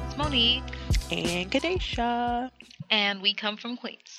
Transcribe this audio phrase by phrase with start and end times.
[0.00, 0.62] It's Monique,
[1.10, 2.52] and Kadesha.
[2.88, 4.16] and we come from Queens.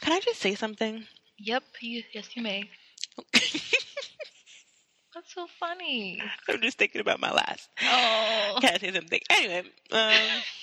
[0.00, 1.04] Can I just say something?
[1.38, 2.70] Yep, you, yes, you may.
[3.34, 6.22] That's so funny.
[6.48, 7.68] I'm just thinking about my last.
[7.82, 8.56] Oh.
[8.62, 9.20] Can I say something?
[9.28, 9.58] Anyway,
[9.92, 10.12] um,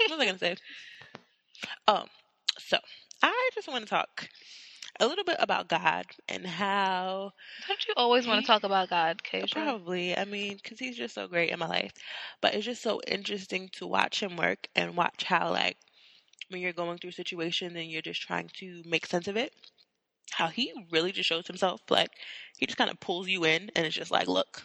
[0.07, 0.55] what was I gonna say?
[1.87, 2.05] Oh,
[2.57, 2.77] so
[3.21, 4.27] I just want to talk
[4.99, 7.33] a little bit about God and how
[7.67, 9.47] Don't you always want to talk about God, uh, Keisha?
[9.47, 10.17] Probably.
[10.17, 11.93] I mean, because he's just so great in my life.
[12.41, 15.77] But it's just so interesting to watch him work and watch how, like,
[16.49, 19.53] when you're going through a situation and you're just trying to make sense of it,
[20.31, 21.81] how he really just shows himself.
[21.89, 22.11] Like,
[22.57, 24.63] he just kind of pulls you in and it's just like, look,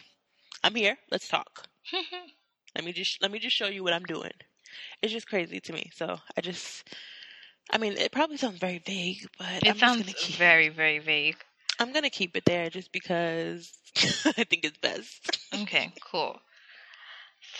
[0.63, 0.97] I'm here.
[1.11, 1.67] Let's talk.
[2.75, 4.31] Let me just let me just show you what I'm doing.
[5.01, 5.91] It's just crazy to me.
[5.95, 6.87] So I just,
[7.71, 11.37] I mean, it probably sounds very vague, but it I'm sounds keep, very, very vague.
[11.79, 13.71] I'm gonna keep it there just because
[14.25, 15.39] I think it's best.
[15.53, 16.39] Okay, cool.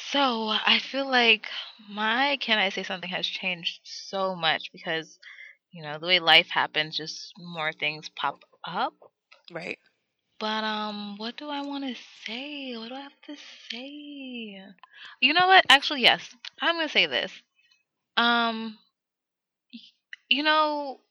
[0.09, 1.47] So I feel like
[1.89, 5.17] my can I say something has changed so much because
[5.71, 8.93] you know the way life happens, just more things pop up.
[9.51, 9.79] Right.
[10.39, 12.75] But um, what do I want to say?
[12.75, 13.35] What do I have to
[13.69, 14.59] say?
[15.21, 15.65] You know what?
[15.69, 16.21] Actually, yes,
[16.61, 17.31] I'm gonna say this.
[18.17, 18.77] Um,
[20.31, 21.01] you know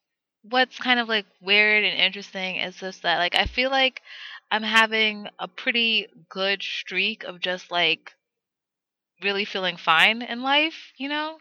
[0.43, 4.03] what's kind of like weird and interesting is just that like I feel like
[4.51, 8.13] I'm having a pretty good streak of just like
[9.23, 11.39] really feeling fine in life, you know?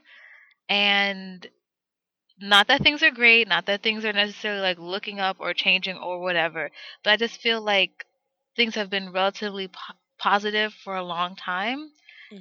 [0.69, 1.47] And
[2.39, 5.97] not that things are great, not that things are necessarily like looking up or changing
[5.97, 6.71] or whatever,
[7.03, 8.05] but I just feel like
[8.55, 11.91] things have been relatively po- positive for a long time.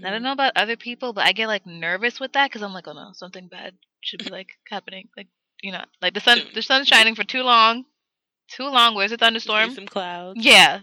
[0.03, 0.25] And I don't Mhm.
[0.25, 2.94] know about other people, but I get like nervous with that because I'm like, oh
[2.94, 5.08] no, something bad should be like happening.
[5.16, 5.28] Like,
[5.62, 7.84] you know, like the sun, the sun's shining for too long,
[8.48, 8.94] too long.
[8.94, 9.70] Where's the thunderstorm?
[9.72, 10.44] some clouds.
[10.44, 10.80] Yeah,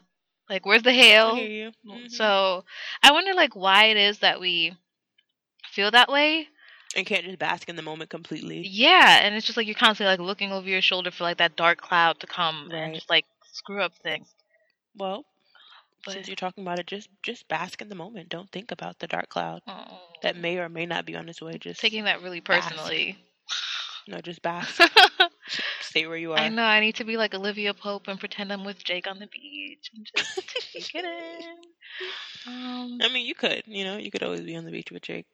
[0.49, 1.37] like where's the I hail?
[1.37, 1.71] you.
[1.85, 2.11] Mhm.
[2.11, 2.63] So
[3.01, 4.73] I wonder like why it is that we
[5.71, 6.47] feel that way.
[6.95, 8.65] and can't just bask in the moment completely.
[8.67, 11.55] Yeah, and it's just like you're constantly like looking over your shoulder for like that
[11.55, 14.27] dark cloud to come and just like screw up things.
[14.97, 15.25] Well,
[16.05, 18.29] But since you're talking about it, just just bask in the moment.
[18.29, 21.41] Don't think about the dark cloud oh, that may or may not be on its
[21.41, 21.57] way.
[21.57, 22.69] Just taking that really bask.
[22.69, 23.17] personally.
[24.07, 24.79] no, just bask.
[25.81, 26.39] Stay where you are.
[26.39, 29.19] I know I need to be like Olivia Pope and pretend I'm with Jake on
[29.19, 30.35] the beach and just
[30.73, 32.53] take it in.
[32.53, 33.63] Um, I mean, you could.
[33.65, 35.25] You know, you could always be on the beach with Jake.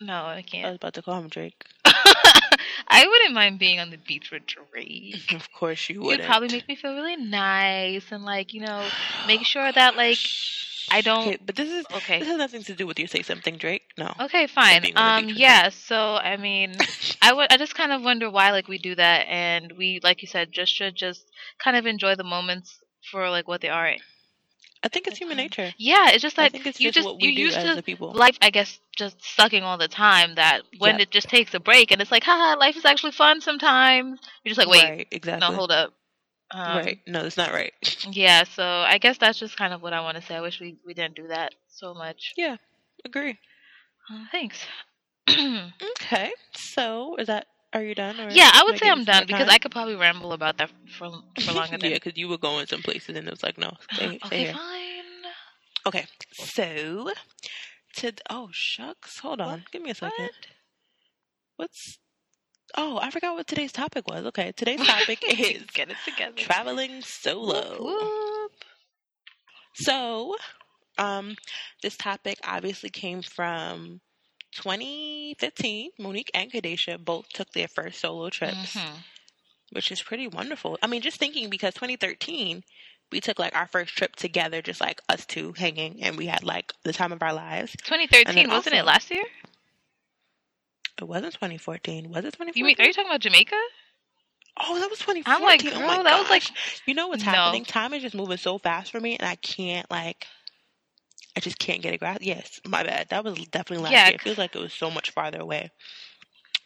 [0.00, 0.66] no, I can't.
[0.66, 1.64] I was about to call him Drake.
[2.88, 5.32] I wouldn't mind being on the beach with Drake.
[5.34, 6.28] of course you You'd wouldn't.
[6.28, 8.86] probably make me feel really nice and like you know
[9.26, 10.18] make sure that like
[10.92, 13.06] I don't- Okay, but this is okay this has nothing to do with you.
[13.06, 13.82] Say something, Drake.
[13.98, 14.12] No.
[14.20, 16.74] okay fine being on the um yeah so I mean
[17.22, 20.22] I would I just kind of wonder why like we do that and we like
[20.22, 21.24] you said just should just
[21.62, 22.78] kind of enjoy the moments
[23.10, 23.94] for like what they are
[24.82, 25.72] I think it's human Um, nature.
[25.78, 28.12] yeah it's just like it's you just, just you used to people.
[28.12, 31.00] life I guess just sucking all the time that when Yep.
[31.02, 34.54] it just takes a break and it's like haha life is actually fun sometimes you're
[34.54, 35.48] just like wait right, exactly.
[35.48, 35.92] no hold up
[36.52, 36.98] um, right.
[37.06, 37.72] No, that's not right.
[38.10, 40.34] Yeah, so I guess that's just kind of what I want to say.
[40.34, 42.32] I wish we, we didn't do that so much.
[42.36, 42.56] yeah,
[43.04, 43.38] agree.
[44.10, 44.66] Uh, thanks.
[46.02, 47.46] Okay, so is that?
[47.72, 48.18] Are you done?
[48.20, 49.50] Or yeah, I would say I'm done because time?
[49.50, 51.08] I could probably ramble about that for
[51.40, 51.90] for longer than.
[51.90, 54.44] yeah, because you were going some places and it was like, no, stay, stay okay,
[54.44, 54.52] here.
[54.54, 54.88] fine.
[55.86, 57.10] Okay, so
[57.96, 59.70] to oh shucks, hold on, What?
[59.70, 60.18] give me a second.
[60.24, 60.46] What?
[61.56, 61.98] What's
[62.76, 64.26] oh I forgot what today's topic was.
[64.26, 66.32] Okay, today's topic is get it together.
[66.36, 67.76] traveling solo.
[67.78, 68.52] Whoop, whoop.
[69.74, 70.36] So,
[70.98, 71.36] um,
[71.82, 74.00] this topic obviously came from
[74.52, 75.90] 2015.
[75.98, 78.96] Monique and Kadesha both took their first solo trips, Mhm.
[79.72, 80.78] which is pretty wonderful.
[80.82, 82.64] I mean, just thinking because 2013
[83.12, 86.44] we took like our first trip together, just like us two hanging, and we had
[86.44, 87.72] like the time of our lives.
[87.82, 89.24] 2013 wasn't also- it last year?
[91.00, 92.52] It wasn't 2014, was it 2014?
[92.60, 93.56] You mean are you talking about Jamaica?
[94.62, 95.24] Oh, that was 2014.
[95.26, 96.44] I'm like, oh that was like
[96.86, 97.32] you know what's No.
[97.32, 97.64] happening?
[97.64, 100.26] Time is just moving so fast for me, and I can't like,
[101.36, 102.22] I just can't get a grasp.
[102.22, 103.08] Yes, my bad.
[103.10, 104.14] That was definitely last Yeah, year.
[104.14, 105.70] It feels like it was so much farther away.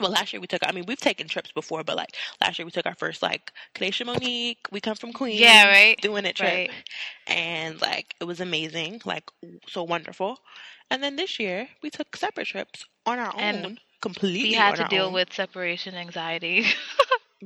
[0.01, 0.63] Well, last year we took.
[0.67, 3.53] I mean, we've taken trips before, but like last year we took our first like
[3.75, 4.67] Kadesha Monique.
[4.73, 5.41] We come from Queens.
[5.41, 6.01] yeah, right.
[6.01, 6.71] Doing it trip, Right.
[7.27, 9.25] and like it was amazing, like
[9.69, 10.39] so wonderful.
[10.91, 14.43] And then this year we took separate trips on our And own, completely.
[14.43, 15.13] We had to deal own.
[15.13, 16.67] with separation anxiety.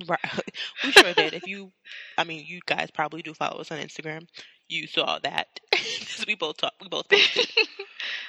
[0.06, 0.19] Right.
[0.85, 1.35] We sure did.
[1.35, 1.73] If you,
[2.17, 4.26] I mean, you guys probably do follow us on Instagram.
[4.69, 6.81] You saw that because we both talked.
[6.82, 7.47] We both posted.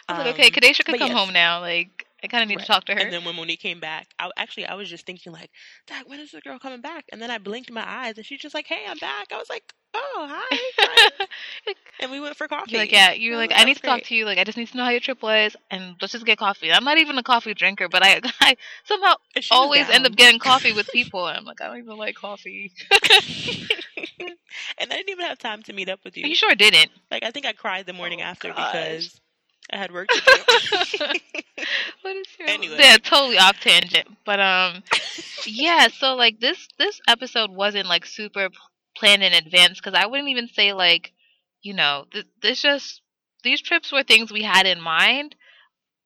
[0.08, 1.14] I was like, okay, Um, Kadesha could come yes.
[1.14, 1.60] home now.
[1.62, 2.66] Like, I kind of need Right.
[2.66, 3.00] to talk to her.
[3.00, 5.50] And then when Monique came back, I actually I was just thinking like,
[5.88, 7.06] Dad, when is the girl coming back?
[7.12, 9.28] And then I blinked my eyes and she's just like, Hey, I'm back.
[9.32, 11.26] I was like, Oh, hi.
[12.00, 12.72] and we went for coffee.
[12.72, 14.26] You're like, yeah, you're like, like, I need "That's to talk to you.
[14.26, 16.72] Like, I just need to know how your trip was, and let's just get coffee.
[16.72, 18.56] I'm not even a coffee drinker, but I, I
[18.86, 19.16] somehow
[19.50, 21.28] always end up getting coffee with people.
[21.28, 22.72] And I'm like, I don't even like coffee.
[24.78, 26.28] and I didn't even have time to meet up with you.
[26.28, 26.92] You sure didn't.
[27.12, 28.66] Like I think I cried the morning Oh, after gosh.
[28.74, 29.22] because
[29.72, 31.06] I had work to do.
[32.02, 32.78] What is your Anyway.
[32.80, 34.08] Yeah, totally off tangent.
[34.26, 34.84] But um,
[35.46, 35.88] yeah.
[35.90, 38.50] So like this this episode wasn't like super
[38.96, 41.12] planned in advance because I wouldn't even say like,
[41.62, 43.02] you know, th- this just
[43.44, 45.36] these trips were things we had in mind,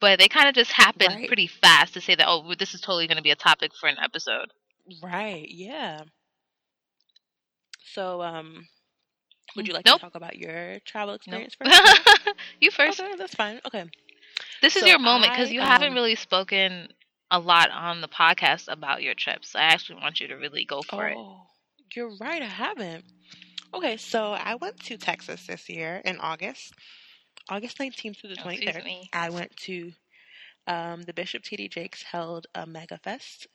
[0.01, 1.27] but they kind of just happened Right.
[1.27, 3.87] pretty fast to say that oh, this is totally going to be a topic for
[3.87, 4.51] an episode.
[5.01, 6.01] right, yeah.
[7.93, 8.67] So, um,
[9.55, 9.99] would you like Nope.
[9.99, 11.41] to talk about your travel Nope.
[11.47, 12.29] experience first?
[12.63, 12.99] you first.
[12.99, 13.61] Okay, that's fine.
[13.65, 13.85] Okay.
[14.61, 16.89] This is So your moment because you haven't um, really spoken
[17.31, 19.55] a lot on the podcast about your trips.
[19.55, 21.17] I actually want you to really go for it.
[21.17, 21.47] Oh,
[21.95, 22.41] you're right.
[22.41, 23.05] I haven't.
[23.73, 26.73] Okay, so I went to Texas this year in August,
[27.49, 28.67] August 19th through the Oh, 23rd.
[28.67, 29.09] excuse me.
[29.13, 29.91] I went to
[30.67, 31.69] um, the Bishop T.D.
[31.69, 33.47] Jakes held a MegaFest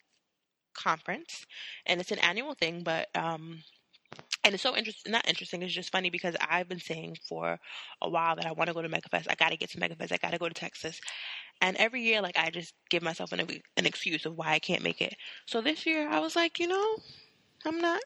[0.74, 1.46] conference,
[1.86, 3.62] and it's an annual thing, but um,
[4.44, 5.12] and it's so interesting.
[5.12, 5.62] Not interesting.
[5.62, 7.58] It's just funny because I've been saying for
[8.00, 9.26] a while that I want to go to MegaFest.
[9.28, 10.12] I got to get to MegaFest.
[10.12, 11.00] I got to go to Texas.
[11.60, 14.82] And every year, like I just give myself an an excuse of why I can't
[14.82, 15.14] make it.
[15.46, 16.96] So this year, I was like, you know,
[17.64, 18.00] I'm not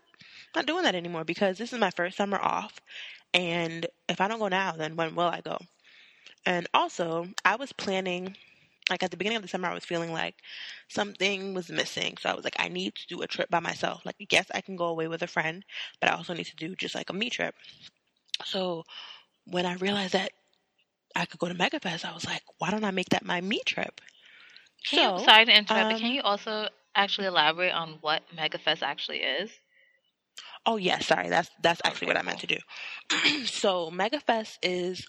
[0.55, 2.81] not doing that anymore because this is my first summer off,
[3.35, 5.59] and if I don't go now, then when will I go?
[6.47, 8.37] And also, I was planning.
[8.91, 10.37] Like at the beginning of the summer, I was feeling like
[10.89, 12.17] something was missing.
[12.21, 14.05] So I was like, I need to do a trip by myself.
[14.05, 15.65] Like, yes, I can go away with a friend,
[16.01, 17.55] but I also need to do just like a me trip.
[18.45, 18.85] So
[19.47, 20.33] when I realized that
[21.15, 23.61] I could go to MegaFest, I was like, why don't I make that my me
[23.67, 24.01] trip?
[24.85, 28.23] Can so, you, sorry to interrupt, but um, can you also actually elaborate on what
[28.35, 29.61] MegaFest actually is?
[30.67, 31.29] Oh yeah, sorry.
[31.29, 32.59] That's that's actually Okay, what I meant to do.
[33.47, 35.07] so MegaFest is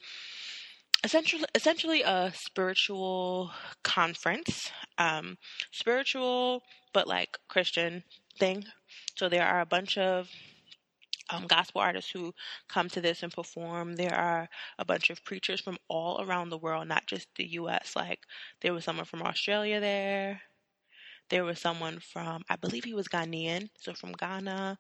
[1.03, 3.51] essentially essentially a spiritual
[3.83, 5.37] conference, um,
[5.71, 6.63] spiritual
[6.93, 8.03] but like Christian
[8.37, 8.65] thing.
[9.15, 10.29] So there are a bunch of
[11.29, 12.33] um, gospel artists who
[12.67, 13.95] come to this and perform.
[13.95, 17.93] There are a bunch of preachers from all around the world, not just the U.S.
[17.95, 18.19] Like
[18.61, 20.41] there was someone from Australia there.
[21.29, 24.77] There was someone from, I believe he was Ghanaian, so from Ghana,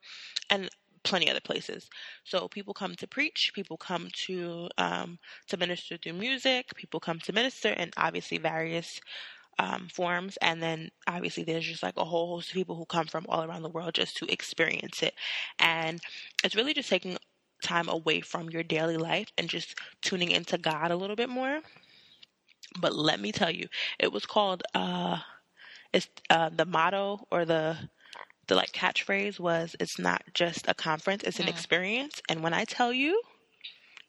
[0.49, 0.69] and
[1.03, 1.89] plenty other places.
[2.23, 7.19] So people come to preach, people come to um, to minister through music, people come
[7.21, 9.01] to minister in obviously various
[9.59, 13.07] um, forms, and then obviously there's just like a whole host of people who come
[13.07, 15.13] from all around the world just to experience it,
[15.59, 16.01] and
[16.43, 17.17] it's really just taking
[17.63, 21.61] time away from your daily life and just tuning into God a little bit more.
[22.79, 23.67] But let me tell you,
[23.99, 25.19] it was called uh
[25.93, 27.77] it's uh the motto or the
[28.47, 31.49] the like catchphrase was it's not just a conference, it's an Mm.
[31.49, 32.21] experience.
[32.29, 33.21] And when I tell you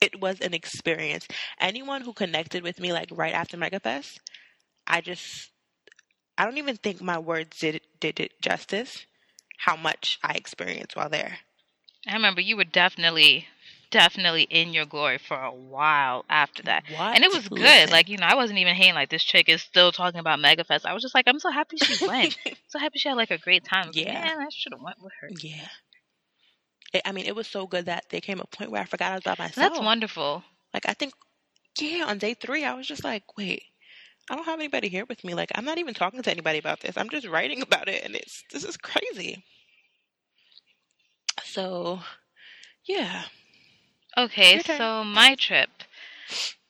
[0.01, 1.27] it was an experience.
[1.61, 4.19] Anyone who connected with me like right after MegaFest,
[4.87, 5.51] I just
[6.39, 9.07] I don't even think my words did did it justice
[9.59, 11.39] how much I experienced while there.
[12.07, 13.49] I remember you were definitely,
[13.95, 16.83] definitely in your glory for a while after that.
[16.91, 17.15] What?
[17.15, 17.93] And it was good.
[17.93, 20.85] Like, you know, I wasn't even hating like this chick is still talking about MegaFest.
[20.85, 22.37] I was just like, I'm so happy she went.
[22.67, 23.91] so happy she had like a great time.
[23.93, 24.13] Yeah.
[24.13, 25.29] Man, I should have went with her.
[25.41, 25.69] Yeah.
[26.93, 29.13] It, I mean, it was so good that there came a point where I forgot
[29.13, 29.55] I was by myself.
[29.55, 30.43] That's wonderful.
[30.75, 31.13] Like, I think,
[31.79, 33.63] yeah, on day three, I was just like, wait,
[34.29, 35.35] I don't have anybody here with me.
[35.35, 36.97] Like, I'm not even talking to anybody about this.
[36.97, 39.45] I'm just writing about it, and it's this is crazy.
[41.45, 42.01] So,
[42.87, 43.23] yeah.
[44.17, 45.71] Okay, so my trip.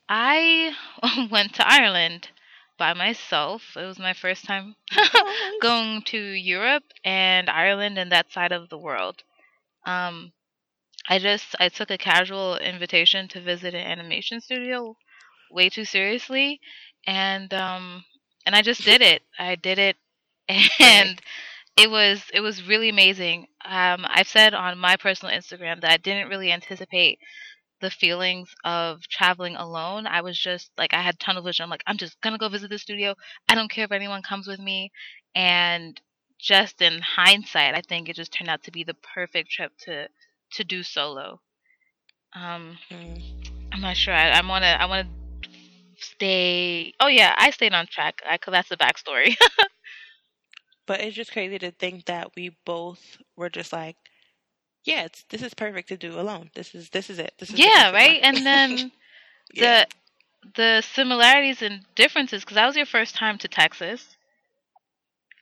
[0.09, 0.75] I
[1.31, 2.29] went to Ireland
[2.79, 3.77] by myself.
[3.77, 4.77] It was my first time
[5.61, 9.23] going to Europe and Ireland and that side of the world.
[9.87, 10.33] Um,
[11.09, 14.97] I just I took a casual invitation to visit an animation studio
[15.51, 16.61] way too seriously,
[17.07, 18.05] and um,
[18.47, 19.23] and I just did it.
[19.39, 19.97] I did it,
[20.81, 21.21] and
[21.77, 23.47] it was it was really amazing.
[23.65, 27.19] Um, I've said on my personal Instagram that I didn't really anticipate
[27.81, 30.07] the feelings of traveling alone.
[30.07, 31.65] I was just like I had tunnel vision.
[31.65, 33.15] I'm like I'm just gonna go visit the studio.
[33.49, 34.91] I don't care if anyone comes with me,
[35.35, 36.01] and
[36.39, 40.09] just in hindsight, I think it just turned out to be the perfect trip to
[40.53, 41.41] to do solo.
[42.35, 43.23] Um, Mm.
[43.73, 44.15] I'm not sure.
[44.15, 45.09] I, I wanna I wanna
[45.99, 46.95] stay.
[47.01, 48.23] Oh yeah, I stayed on track.
[48.29, 49.37] I, 'cause that's the backstory.
[50.87, 53.97] But it's just crazy to think that we both were just like,
[54.85, 56.51] yeah, it's, this is perfect to do alone.
[56.55, 57.33] This is this is it.
[57.39, 58.21] This is yeah, right.
[58.23, 58.93] And then
[59.55, 59.85] yeah.
[60.45, 64.17] the the similarities and differences because that was your first time to Texas,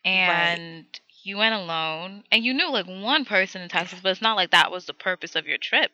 [0.04, 0.86] and
[1.24, 4.52] you went alone, and you knew like one person in Texas, but it's not like
[4.52, 5.90] that was the purpose of your trip.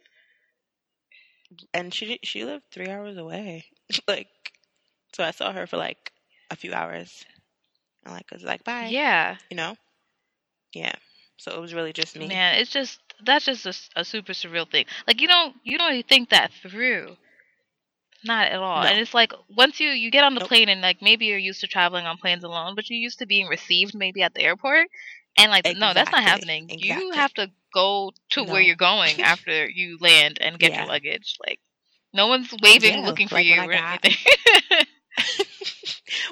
[1.73, 3.65] And she she lived three hours away,
[4.09, 4.29] like
[5.15, 6.13] so I saw her for like
[6.51, 7.25] a few hours,
[8.05, 9.77] and like was like bye, Yeah, you know,
[10.73, 10.93] yeah.
[11.37, 12.29] So it was really just me.
[12.29, 14.87] man, it's just that's just a super surreal thing.
[15.07, 17.17] Like you don't you don't really think that through.
[18.25, 18.83] Not at all.
[18.83, 18.89] No.
[18.89, 20.49] And it's like once you you get on the Nope.
[20.49, 23.27] plane and like maybe you're used to traveling on planes alone, but you're used to
[23.27, 24.89] being received maybe at the airport.
[25.37, 26.69] And like no, that's not Exactly, happening.
[26.79, 28.53] You have to go to No.
[28.53, 30.81] where you're going after you land and get Yeah.
[30.81, 31.37] your luggage.
[31.47, 31.61] Like
[32.13, 34.17] no one's waving Yeah, looking for like oh you or got- anything.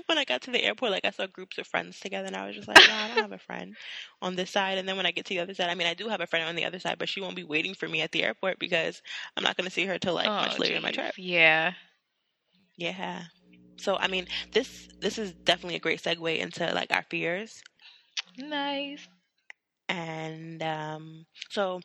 [0.06, 2.46] when I got to the airport, like I saw groups of friends together, and I
[2.46, 3.76] was just like, no, I don't have a friend
[4.22, 4.78] on this side.
[4.78, 6.26] And then when I get to the other side, I mean, I do have a
[6.26, 8.58] friend on the other side, but she won't be waiting for me at the airport
[8.58, 9.02] because
[9.36, 11.14] I'm not going to see her till like much Oh, later in my trip.
[11.16, 11.72] Yeah.
[12.76, 13.24] Yeah.
[13.78, 17.62] So I mean, this this is definitely a great segue into like our fears.
[18.38, 19.08] Nice.
[19.88, 21.80] And um, so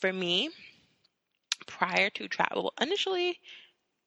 [0.00, 0.50] for me,
[1.66, 3.38] prior to travel, initially,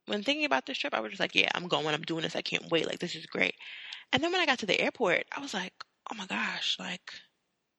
[0.05, 2.35] when thinking about this trip, I was just like, yeah, I'm going, I'm doing this,
[2.35, 3.55] I can't wait, like, this is great.
[4.11, 5.73] And then when I got to the airport, I was like,
[6.11, 7.11] oh my gosh, like,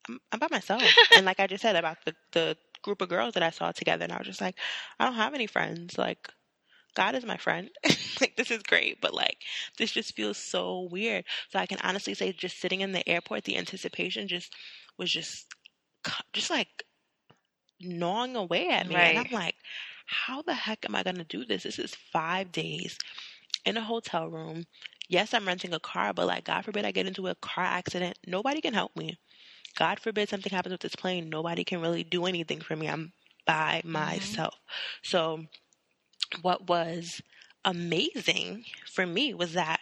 [0.08, 0.82] I'm, I'm by myself.
[1.16, 4.04] and like I just said about the, the group of girls that I saw together,
[4.04, 4.56] and I was just like,
[4.98, 5.98] I don't have any friends.
[5.98, 6.28] Like,
[6.94, 7.70] God is my friend.
[8.20, 9.38] like, this is great, but like,
[9.78, 11.24] this just feels so weird.
[11.50, 14.52] So I can honestly say, just sitting in the airport, the anticipation just
[14.98, 15.46] was just,
[16.32, 16.84] just like
[17.80, 18.94] gnawing away at me.
[18.94, 19.56] And I'm like,
[20.04, 21.64] how the heck am I going to do this?
[21.64, 22.98] This is five days
[23.64, 24.64] in a hotel room.
[25.08, 28.18] Yes, I'm renting a car, but like, God forbid I get into a car accident.
[28.26, 29.18] Nobody can help me.
[29.76, 31.28] God forbid something happens with this plane.
[31.28, 32.88] Nobody can really do anything for me.
[32.88, 33.12] I'm
[33.46, 33.92] by mm-hmm.
[33.92, 34.54] myself.
[35.02, 35.44] So,
[36.42, 37.20] what was
[37.64, 39.80] amazing for me was that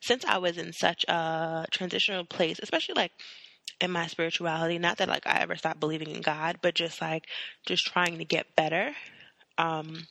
[0.00, 3.12] since I was in such a transitional place, especially like
[3.80, 7.26] in my spirituality, not that like I ever stopped believing in God, but just like
[7.66, 8.92] just trying to get better.
[9.58, 10.06] Um,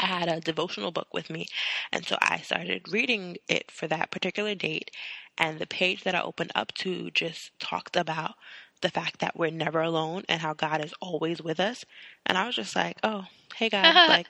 [0.00, 1.46] I had a devotional book with me,
[1.92, 4.90] and so I started reading it for that particular date.
[5.38, 8.34] And the page that I opened up to just talked about
[8.82, 11.84] the fact that we're never alone and how God is always with us.
[12.26, 14.28] And I was just like, oh, hey, God, like,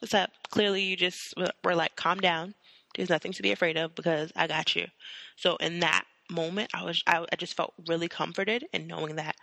[0.00, 0.30] what's up?
[0.50, 2.54] Clearly, you just were- like, calm down.
[2.96, 4.86] There's nothing to be afraid of because I got you.
[5.36, 9.36] So in that moment, I was I, I just felt really comforted in knowing that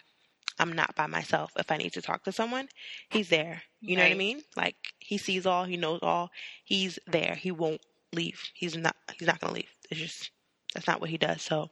[0.60, 1.52] I'm not by myself.
[1.58, 2.68] If I need to talk to someone,
[3.10, 3.64] he's there.
[3.82, 4.42] You know what I mean?
[4.56, 6.30] Like he sees all, he knows all.
[6.64, 7.36] He's there.
[7.36, 7.82] He won't
[8.14, 8.42] leave.
[8.54, 9.72] He's not he's not going to leave.
[9.90, 10.32] It's just
[10.74, 11.42] that's not what he does.
[11.42, 11.70] So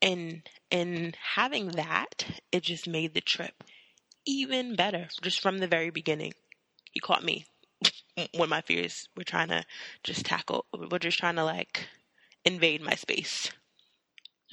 [0.00, 3.64] in in having that, it just made the trip
[4.26, 6.34] even better just from the very beginning.
[6.92, 7.46] He caught me
[8.34, 9.64] when my fears were trying to
[10.02, 11.88] just tackle were just trying to like
[12.44, 13.50] invade my space.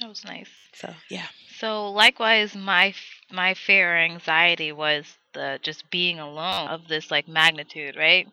[0.00, 0.50] That was nice.
[0.74, 1.26] So, yeah.
[1.58, 2.94] So likewise, my
[3.30, 8.26] my fear or anxiety was the just being alone of this like magnitude, right?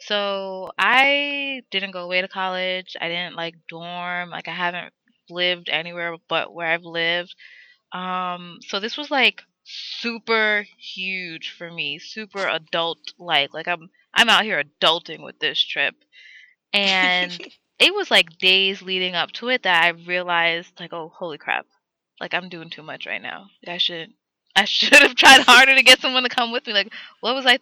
[0.00, 2.96] So I didn't go away to college.
[3.00, 4.30] I didn't like dorm.
[4.30, 4.92] Like I haven't
[5.30, 7.34] lived anywhere but where I've lived.
[7.92, 13.54] Um, so this was like super huge for me, super adult like.
[13.54, 15.94] Like I'm I'm out here adulting with this trip,
[16.72, 17.32] and
[17.78, 21.66] it was like days leading up to it that I realized like, oh, holy crap,
[22.20, 23.46] like I'm doing too much right now.
[23.66, 24.12] I should
[24.56, 26.72] I should have tried harder to get someone to come with me.
[26.72, 27.58] Like, what was I?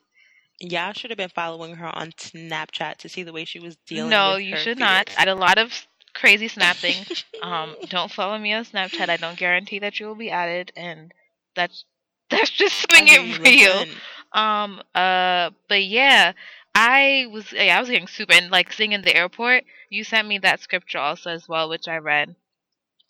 [0.58, 4.08] Y'all should have been following her on Snapchat to see the way she was dealing
[4.08, 5.10] no, you should not.
[5.14, 5.70] I had a lot of
[6.14, 6.94] crazy snapping.
[7.42, 9.10] um, don't follow me on Snapchat.
[9.10, 11.12] I don't guarantee that you will be added, and
[11.54, 11.84] that's
[12.30, 13.84] that's just I being it real.
[14.32, 16.32] Um, uh, but yeah,
[16.78, 19.64] I was yeah, I was getting super and like seeing in the airport.
[19.88, 22.36] You sent me that scripture also as well, which I read,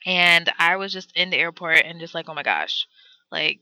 [0.06, 2.87] and I was just in the airport and just like, oh my gosh,
[3.32, 3.61] like,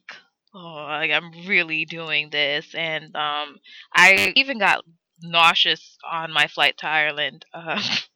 [0.55, 3.59] oh, like I'm really doing this, and um,
[3.95, 4.85] I even got
[5.23, 7.47] nauseous on my flight to Ireland.
[7.55, 7.83] Uh,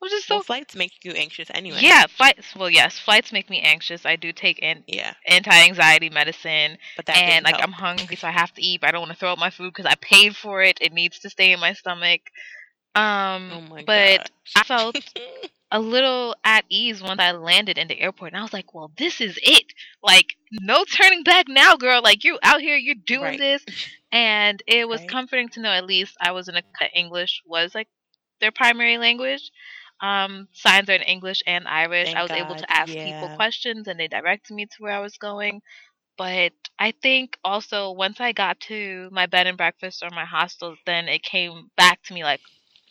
[0.00, 1.88] was just so Well, flights make you anxious anyway.
[1.88, 2.54] yeah, flights.
[2.54, 4.06] Well, yes, flights make me anxious.
[4.06, 7.62] I do take in Yeah, anti-anxiety medicine but that and like help.
[7.62, 8.80] I'm hungry, so I have to eat.
[8.80, 10.78] But I don't want to throw up my food because I paid for it.
[10.80, 12.20] It needs to stay in my stomach.
[12.94, 14.30] Um, Oh my but god.
[14.54, 14.96] I felt
[15.70, 18.92] a little at ease once I landed in the airport, and I was like, "Well,
[18.98, 19.64] this is it.
[20.02, 22.02] Like, no turning back now, girl.
[22.02, 23.38] Like, you're out here, you're doing Right.
[23.38, 23.64] this."
[24.12, 25.04] And it was Right.
[25.04, 26.62] comforting to know at least I was in a
[26.94, 27.88] English was like
[28.40, 29.50] their primary language.
[30.00, 32.06] Um, signs are in English and Irish.
[32.06, 35.00] Thank I was able to ask people questions, and they directed me to where I
[35.00, 35.62] was going.
[36.18, 40.76] But I think also once I got to my bed and breakfast or my hostel,
[40.86, 42.40] then it came back to me like,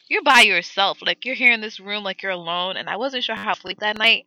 [0.07, 0.99] you're by yourself.
[1.01, 2.77] Like you're here in this room, like you're alone.
[2.77, 4.25] And I wasn't sure how to sleep that night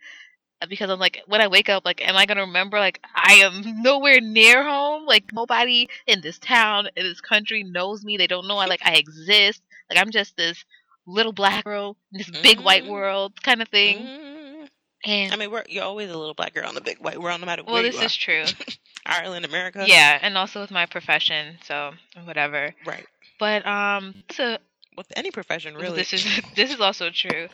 [0.61, 2.79] uh, because I'm like, when I wake up, like, am I gonna remember?
[2.79, 5.07] Like, I am nowhere near home.
[5.07, 8.17] Like nobody in this town, in this country, knows me.
[8.17, 9.63] They don't know I like I exist.
[9.91, 10.65] Like I'm just this
[11.09, 12.89] little black girl in this big white Mhm.
[12.89, 13.99] world kind of thing.
[13.99, 14.69] Mm.
[15.05, 17.41] And I mean, we're, you're always a little black girl on the big white world,
[17.41, 18.45] no matter well, this is true.
[19.07, 19.85] Ireland, America.
[19.87, 21.93] Yeah, and also with my profession, so
[22.25, 22.75] whatever.
[22.85, 23.07] Right.
[23.39, 24.59] But um, so
[24.97, 25.97] With any profession, really.
[25.97, 26.25] This is
[26.57, 27.49] this is also true.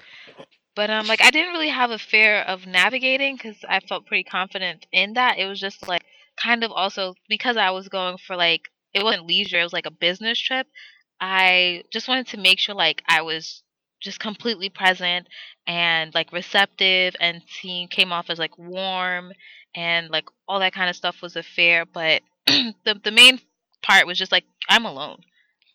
[0.75, 4.25] But um, like I didn't really have a fear of navigating because I felt pretty
[4.25, 5.39] confident in that.
[5.39, 6.03] It was just like
[6.37, 9.87] kind of also because I was going for like it wasn't leisure, it was like
[9.87, 10.67] a business trip.
[11.25, 13.63] I just wanted to make sure like I was
[14.01, 15.27] just completely present
[15.67, 19.33] and like receptive and team came off as like warm
[19.75, 23.41] and like all that kind of stuff was a fair but the the main
[23.83, 25.23] part was just like I'm alone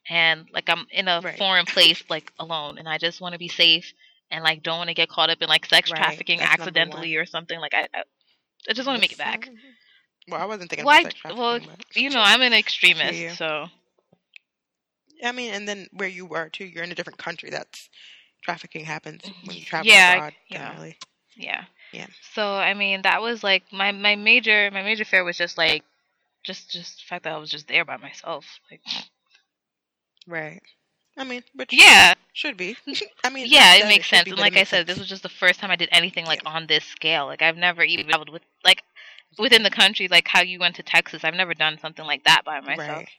[0.10, 1.38] and like I'm in a Right.
[1.38, 3.94] foreign place like alone and I just want to be safe
[4.32, 7.16] and like don't want to get caught up in like sex Right, trafficking that's accidentally
[7.16, 8.04] or something like I I,
[8.70, 9.42] I just want to make it back.
[9.42, 10.32] Mm-hmm.
[10.32, 13.68] Well, I wasn't thinking about sex well, trafficking, but You know, I'm an extremist, so
[15.24, 17.50] I mean, and then where you were too, you're in a different country.
[17.50, 17.90] That's
[18.42, 19.48] trafficking happens mm-hmm.
[19.48, 20.34] when you travel Yeah, abroad.
[20.50, 20.70] yeah.
[20.70, 20.98] Generally,
[21.36, 21.64] yeah.
[21.92, 22.08] Yeah.
[22.34, 25.84] So I mean, that was like my my major my major fear was just like
[26.44, 28.46] just just the fact that I was just there by myself.
[28.70, 29.04] Like mm.
[30.28, 30.62] right?
[31.18, 32.78] I mean, which yeah, should be.
[33.24, 34.26] I mean, yeah, it makes sense.
[34.26, 36.42] be, And like I said, this was just the first time I did anything like
[36.46, 37.26] on this scale.
[37.26, 38.84] Like I've never even traveled with like
[39.38, 41.24] within the country, like how you went to Texas.
[41.24, 43.00] I've never done something like that by myself.
[43.00, 43.10] right.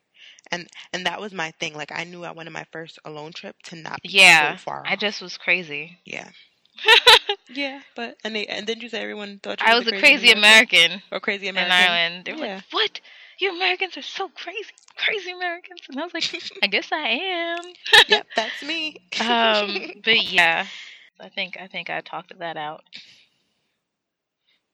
[0.50, 1.74] And and that was my thing.
[1.74, 4.84] Like I knew I wanted my first alone trip to not be Yeah, so far.
[4.84, 5.98] I just was crazy.
[6.04, 6.30] yeah.
[7.48, 9.92] Yeah, but and they and didn't you say everyone thought you I was was a
[9.92, 11.72] crazy, crazy American or crazy in American?
[11.72, 12.24] Ireland.
[12.26, 12.60] They were Yeah.
[12.60, 13.00] like, "What?
[13.38, 16.30] You Americans are so crazy, crazy Americans." And I was like,
[16.62, 17.74] "I guess I am."
[18.06, 18.96] yep, that's me.
[19.20, 20.66] um, but yeah,
[21.20, 22.84] I think I think I talked that out.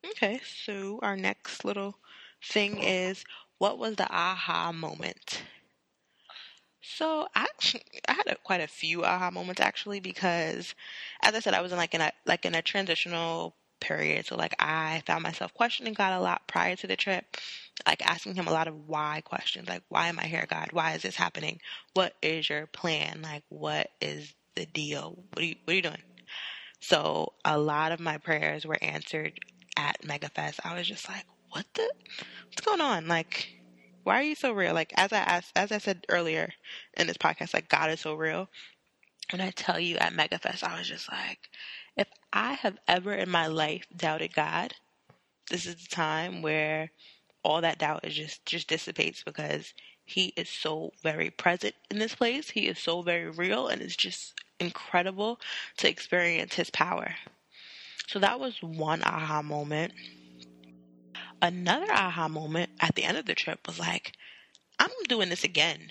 [0.05, 1.97] okay, so our next little
[2.43, 3.25] thing is
[3.59, 5.43] what was the aha moment?
[6.89, 7.47] So I
[8.09, 10.75] I had a, quite a few aha moments actually because,
[11.23, 14.27] as I said, I was in like in a like in a transitional period.
[14.27, 17.25] So like I found myself questioning God a lot prior to the trip,
[17.87, 20.69] like asking Him a lot of why questions, like why am I here, God?
[20.73, 21.61] Why is this happening?
[21.95, 23.21] What is your plan?
[23.23, 25.25] Like what is the deal?
[25.33, 26.03] What are you What are you doing?
[26.81, 29.33] So a lot of my prayers were answered
[29.77, 30.61] at MegaFest.
[30.65, 31.91] I was just like, what the
[32.47, 33.09] what's going on?
[33.09, 33.56] Like
[34.07, 34.73] why are you so real?
[34.73, 36.53] Like as I asked, as I said earlier
[36.97, 38.49] in this podcast, like God is so real.
[39.33, 41.51] When I tell you at MegaFest, I was just like,
[41.97, 44.75] if I have ever in my life doubted God,
[45.51, 46.93] this is the time where
[47.43, 52.15] all that doubt is just just dissipates because He is so very present in this
[52.15, 52.51] place.
[52.51, 55.41] He is so very real, and it's just incredible
[55.79, 57.17] to experience His power.
[58.07, 59.95] So that was one aha moment.
[61.43, 64.13] Another aha moment at the end of the trip was like,
[64.79, 65.91] I'm doing this again,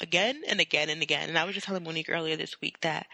[0.00, 1.28] again and again and again.
[1.28, 3.06] And I was just telling Monique earlier this week that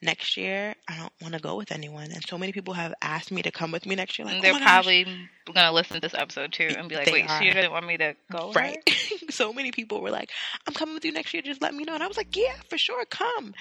[0.00, 2.12] next year I don't want to go with anyone.
[2.12, 4.26] And so many people have asked me to come with me next year.
[4.26, 4.62] Like, And oh they're gosh.
[4.62, 5.06] probably
[5.52, 7.42] gonna listen to this episode too and be like, "Wait, are.
[7.42, 8.78] you didn't want me to go?" Right.
[9.30, 10.30] so many people were like,
[10.68, 11.94] I'm coming with you next year, just let me know.
[11.94, 13.54] And I was like, Yeah, for sure, come.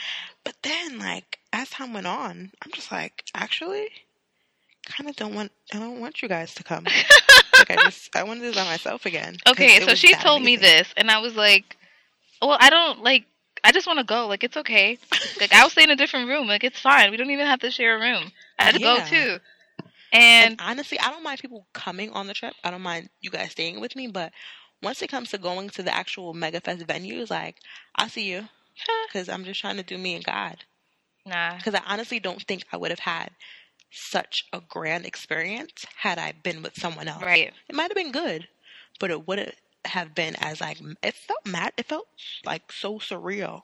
[0.43, 3.87] But then like as time went on, I'm just like, actually,
[4.85, 6.85] kinda don't want I don't want you guys to come.
[7.71, 9.37] I just I want to by myself again.
[9.47, 11.77] Okay, so she told me this, and I was like,
[12.41, 13.25] "Well, I don't like.
[13.63, 14.27] I just want to go.
[14.27, 14.99] Like, it's okay.
[15.39, 16.47] Like, I'll stay in a different room.
[16.47, 17.11] Like, it's fine.
[17.11, 18.31] We don't even have to share a room.
[18.59, 18.79] I had to Yeah.
[18.79, 19.39] go too.
[20.11, 22.55] And And honestly, I don't mind people coming on the trip.
[22.63, 24.31] I don't mind you guys staying with me, but
[24.81, 27.59] once it comes to going to the actual MegaFest venues, like
[27.95, 28.49] I'll see you
[29.07, 30.65] because I'm just trying to do me and God.
[31.25, 33.31] nah, Because I honestly don't think I would have had
[33.91, 37.21] such a grand experience had I been with someone else.
[37.23, 37.53] right.
[37.67, 38.47] It might have been good,
[38.99, 41.73] but it wouldn't have been as like it felt mad.
[41.77, 42.07] It felt
[42.45, 43.61] like so surreal.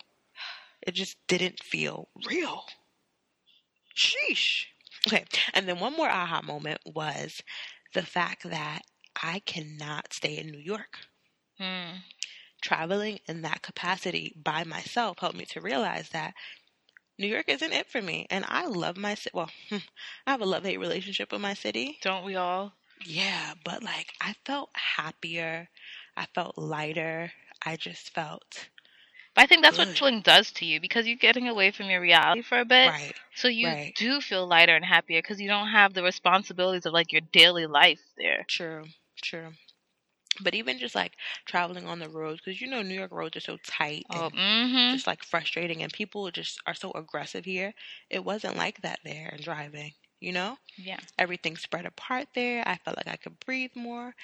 [0.82, 2.66] It just didn't feel real.
[3.96, 4.66] Sheesh.
[5.08, 7.42] Okay, and then one more aha moment was
[7.94, 8.82] the fact that
[9.22, 11.00] I cannot stay in New York.
[11.58, 11.98] Hmm.
[12.62, 16.34] Traveling in that capacity by myself helped me to realize that
[17.18, 18.26] New York isn't it for me.
[18.30, 19.32] And I love my city.
[19.34, 22.00] Well, I have a love hate relationship with my city.
[22.02, 22.74] Don't we all?
[23.06, 25.70] Yeah, but like I felt happier.
[26.16, 27.32] I felt lighter.
[27.66, 28.70] I just felt
[29.36, 29.80] But I think that's Good.
[29.80, 32.94] what traveling does to you because you're getting away from your reality for a bit.
[32.94, 33.16] right.
[33.36, 33.96] So you right.
[33.96, 37.66] do feel lighter and happier because you don't have the responsibilities of like your daily
[37.68, 38.48] life there.
[38.48, 38.86] True.
[39.22, 39.54] True.
[40.42, 43.42] But even just like traveling on the roads, because you know New York roads are
[43.42, 44.98] so tight Oh, mm-hmm.
[44.98, 47.74] just like frustrating, and people just are so aggressive here.
[48.10, 50.58] It wasn't like that there and driving, you know?
[50.78, 51.00] Yeah.
[51.20, 52.64] Everything spread apart there.
[52.68, 54.16] I felt like I could breathe more.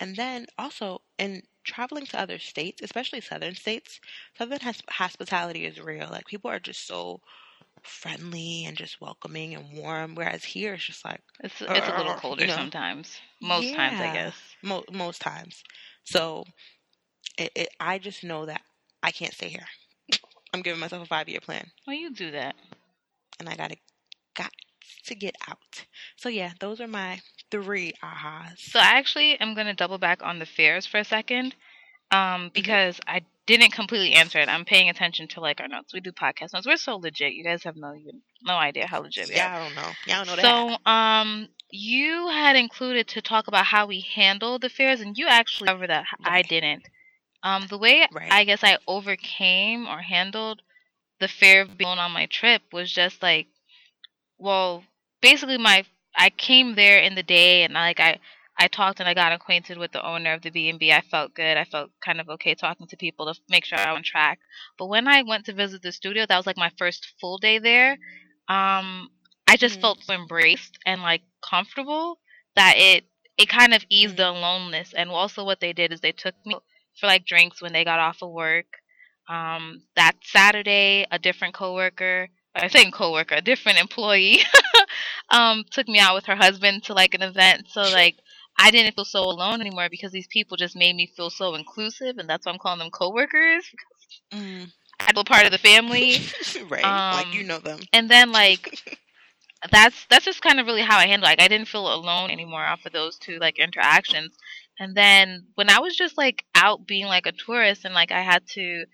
[0.00, 4.00] And then also in traveling to other states, especially southern states,
[4.36, 6.08] southern has- hospitality is real.
[6.10, 7.20] Like people are just so
[7.84, 10.14] friendly and just welcoming and warm.
[10.14, 12.56] Whereas here it's just like It's it's a little colder you know?
[12.56, 13.20] sometimes.
[13.40, 14.56] Most times, I guess.
[14.62, 15.62] Mo- most times.
[16.04, 16.44] So
[17.38, 18.62] it, it, I just know that
[19.02, 19.66] I can't stay here.
[20.54, 22.54] I'm giving myself a five year plan, Well, you do that.
[23.38, 23.76] and I gotta
[24.34, 24.52] got
[25.06, 25.86] to get out.
[26.16, 28.58] So yeah, those are my three ahas.
[28.58, 31.54] So I actually am gonna double back on the fares for a second,
[32.14, 32.44] Mm-hmm.
[32.44, 33.22] um, because I
[33.56, 34.48] didn't completely answer it.
[34.48, 35.92] I'm paying attention to like our notes.
[35.92, 36.66] We do podcast notes.
[36.66, 37.32] We're so legit.
[37.32, 37.94] You guys have no
[38.42, 39.38] no idea how legit we are.
[39.38, 39.90] Yeah, I don't know.
[40.06, 40.78] Yeah, I don't know that.
[40.84, 45.26] So, um, you had included to talk about how we handle the fears, and you
[45.28, 46.06] actually covered that.
[46.24, 46.82] I didn't.
[47.42, 48.30] Um, the way Right.
[48.30, 50.62] I guess I overcame or handled
[51.20, 53.46] the fear of being on my trip was just like,
[54.38, 54.84] well,
[55.20, 55.84] basically my
[56.14, 58.18] I came there in the day, and like I
[58.60, 60.92] I talked and I got acquainted with the owner of the B and B.
[60.92, 61.56] I felt good.
[61.58, 64.40] I felt kind of okay talking to people to make sure I was on track.
[64.78, 67.58] But when I went to visit the studio, that was like my first full day
[67.58, 67.92] there.
[68.48, 69.10] Um,
[69.48, 69.80] I just Mhm.
[69.80, 72.20] felt so embraced and like comfortable
[72.56, 73.06] that it
[73.38, 74.92] it kind of eased the loneliness.
[74.94, 76.56] And also, what they did is they took me
[77.00, 78.66] for like drinks when they got off of work.
[79.28, 84.40] Um, that Saturday, a different coworker, I think coworker, a different employee,
[85.30, 87.68] um, took me out with her husband to like an event.
[87.70, 88.16] So like
[88.60, 92.18] I didn't feel so alone anymore because these people just made me feel so inclusive,
[92.18, 93.64] and that's why I'm calling them coworkers.
[94.32, 94.72] Mm.
[95.00, 96.18] I feel part of the family.
[96.68, 96.82] right.
[97.12, 97.80] like you Um, know them.
[97.92, 98.98] and then like
[99.72, 101.28] that's that's just kind of really how I handle.
[101.28, 104.36] Like I didn't feel alone anymore off of those two like interactions.
[104.78, 108.22] And then when I was just like out being like a tourist and like I
[108.22, 108.84] had to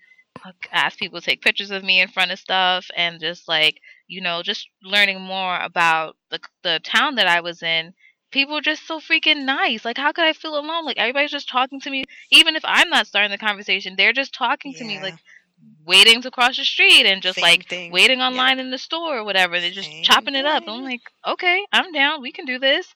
[0.45, 3.79] like, ask people to take pictures of me in front of stuff and just like
[4.07, 7.93] you know just learning more about the the town that I was in.
[8.31, 9.85] People are just so freaking nice.
[9.85, 10.85] Like, how could I feel alone?
[10.85, 12.03] Like, everybody's just talking to me.
[12.31, 15.15] Even if I'm not starting the conversation, they're just talking to me, like,
[15.85, 17.91] waiting to cross the street and just Same like thing.
[17.91, 18.27] waiting Yeah.
[18.27, 19.59] online in the store or whatever.
[19.59, 20.65] They're just Same chopping it up.
[20.65, 20.73] thing.
[20.73, 22.21] I'm like, okay, I'm down.
[22.21, 22.93] We can do this.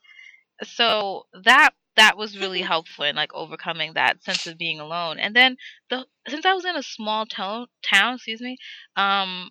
[0.64, 5.18] So that that was really helpful in like overcoming that sense of being alone.
[5.20, 5.58] And then
[5.90, 8.58] the since I was in a small town, town, excuse me,
[8.96, 9.50] um,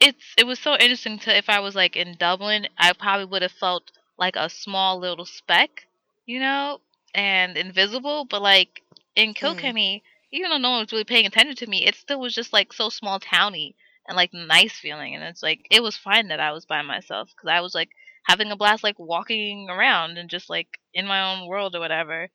[0.00, 3.42] it's it was so interesting to if I was like in Dublin, I probably would
[3.42, 5.86] have felt like a small little speck,
[6.26, 6.80] you know,
[7.14, 8.24] and invisible.
[8.24, 8.82] But like
[9.16, 9.34] in mm.
[9.34, 12.52] Kilkenny, even though no one was really paying attention to me, it still was just
[12.52, 13.76] like so small towny
[14.08, 15.14] and like nice feeling.
[15.14, 17.90] And it's like it was fine that I was by myself because I was like
[18.24, 22.28] having a blast, like walking around and just like in my own world or whatever.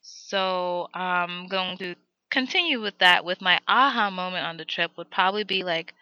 [0.00, 1.94] So I'm going to
[2.30, 3.24] continue with that.
[3.24, 5.94] With my aha moment on the trip would probably be like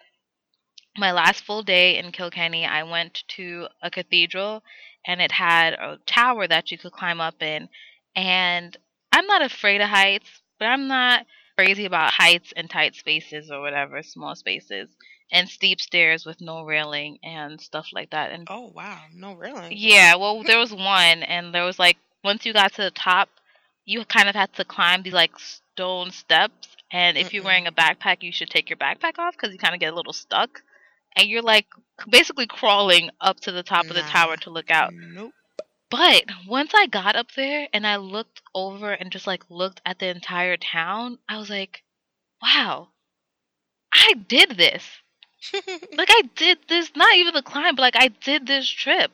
[0.97, 4.63] my last full day in Kilkenny, I went to a cathedral
[5.07, 7.69] and it had a tower that you could climb up in.
[8.15, 8.77] And
[9.13, 13.61] I'm not afraid of heights, but I'm not crazy about heights and tight spaces or
[13.61, 14.89] whatever, small spaces,
[15.31, 18.31] and steep stairs with no railing and stuff like that.
[18.31, 19.73] And Oh wow, no railing.
[19.77, 23.29] yeah, well, there was one, and there was like once you got to the top,
[23.85, 26.69] you kind of had to climb these like stone steps.
[26.93, 29.75] And if you're wearing a backpack, you should take your backpack off because you kind
[29.75, 30.61] of get a little stuck.
[31.17, 31.67] And you're like
[32.09, 34.93] basically crawling up to the top of the tower to look out.
[34.95, 35.33] Nope.
[35.91, 39.99] But once I got up there and I looked over and just like looked at
[39.99, 41.83] the entire town, I was like,
[42.43, 42.89] wow,
[43.93, 44.85] I did this.
[45.97, 49.11] Like I did this, not even the climb, but like I did this trip.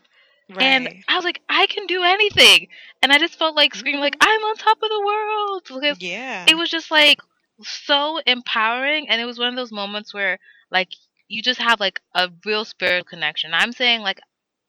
[0.49, 0.63] right.
[0.63, 2.69] And I was like, I can do anything.
[3.03, 5.63] And I just felt like screaming, like, I'm on top of the world.
[5.67, 6.47] Because yeah.
[6.49, 7.19] it was just like
[7.63, 9.09] so empowering.
[9.09, 10.39] And it was one of those moments where,
[10.71, 10.91] like,
[11.29, 13.53] you just have like a real spiritual connection.
[13.55, 14.21] I'm saying, like,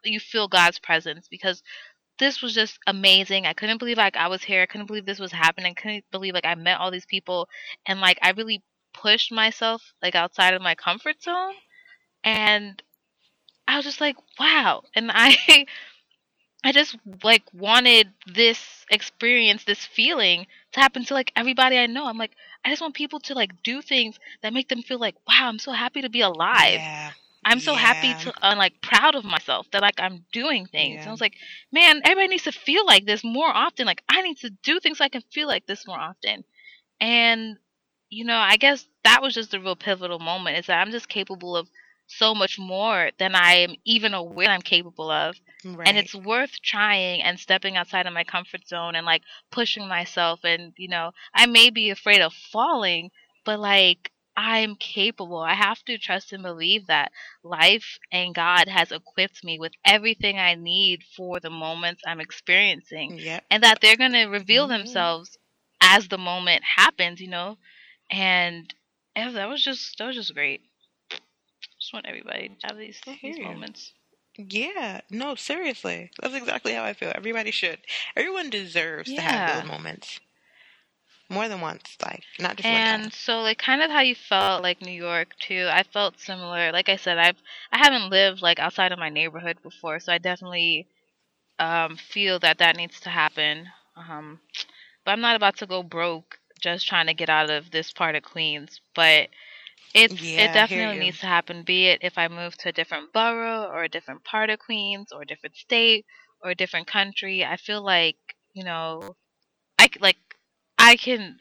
[0.03, 1.63] you feel God's presence because
[2.19, 3.45] this was just amazing.
[3.45, 4.61] I couldn't believe like I was here.
[4.61, 5.71] I couldn't believe this was happening.
[5.77, 7.47] I couldn't believe like I met all these people
[7.85, 8.61] and like I really
[8.93, 11.53] pushed myself like outside of my comfort zone.
[12.23, 12.81] And
[13.67, 14.83] I was just like, wow.
[14.95, 15.65] And I
[16.63, 22.05] I just like wanted this experience, this feeling to happen to like everybody I know.
[22.07, 22.31] I'm like,
[22.63, 25.59] I just want people to like do things that make them feel like, wow, I'm
[25.59, 26.81] so happy to be alive.
[26.81, 27.11] Yeah.
[27.45, 28.15] I'm so happy Yeah.
[28.15, 31.05] to uh, like proud of myself that like I'm doing things.
[31.05, 31.35] And I was like,
[31.71, 33.85] man, everybody needs to feel like this more often.
[33.85, 36.43] Like I need to do things so I can feel like this more often.
[36.99, 37.57] And
[38.09, 40.57] you know, I guess that was just a real pivotal moment.
[40.57, 41.67] Is that I'm just capable of
[42.09, 45.35] so much more than I am even aware I'm capable of.
[45.63, 45.87] Right.
[45.87, 50.41] And it's worth trying and stepping outside of my comfort zone and like pushing myself.
[50.43, 53.11] And, you know, I may be afraid of falling,
[53.45, 55.39] but like I'm capable.
[55.39, 57.11] I have to trust and believe that
[57.43, 63.17] life and God has equipped me with everything I need for the moments I'm experiencing
[63.19, 63.43] Yep.
[63.51, 64.79] and that they're going to reveal Mhm.
[64.79, 65.37] themselves
[65.81, 67.57] as the moment happens, you know?
[68.09, 68.73] And
[69.15, 70.61] yeah, that was just that was just great.
[71.89, 73.93] Just want everybody to have these, these moments.
[74.37, 75.01] Yeah.
[75.09, 76.11] No, seriously.
[76.21, 77.11] That's exactly how I feel.
[77.15, 77.79] Everybody should.
[78.15, 80.19] Everyone deserves to have those moments.
[81.29, 83.11] More than once, like not just one And time.
[83.11, 85.67] so like kind of how you felt like New York too.
[85.71, 86.71] I felt similar.
[86.71, 87.37] Like I said, I've
[87.71, 90.87] I haven't lived like outside of my neighborhood before, so I definitely
[91.59, 93.69] um feel that that needs to happen.
[93.95, 94.39] Um
[95.05, 98.15] but I'm not about to go broke just trying to get out of this part
[98.15, 99.29] of Queens, but
[99.93, 101.05] it's Yeah, I hear it definitely you.
[101.05, 104.23] needs to happen be it if I move to a different borough or a different
[104.23, 106.05] part of Queens or a different state
[106.43, 107.43] or a different country.
[107.45, 108.17] I feel like,
[108.53, 109.15] you know,
[109.79, 110.17] I c- like
[110.77, 111.37] I can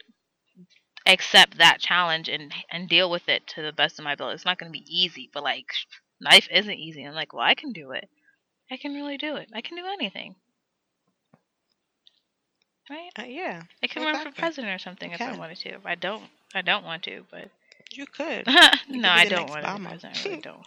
[1.05, 4.35] accept that challenge and and deal with it to the best of my ability.
[4.35, 5.67] It's not going to be easy, but like
[6.21, 7.03] life isn't easy.
[7.03, 8.09] I'm like, well, I can do it.
[8.71, 9.49] I can really do it.
[9.53, 10.35] I can do anything.
[12.89, 13.11] Right?
[13.17, 14.31] Uh, yeah, I can run for Exactly.
[14.31, 15.33] president or something if I can.
[15.33, 15.79] wanted to.
[15.85, 17.49] I don't, I don't want to, but
[17.91, 18.47] you could.
[18.89, 19.87] no, be I don't want to be Obama.
[19.89, 20.17] president.
[20.25, 20.65] I really don't.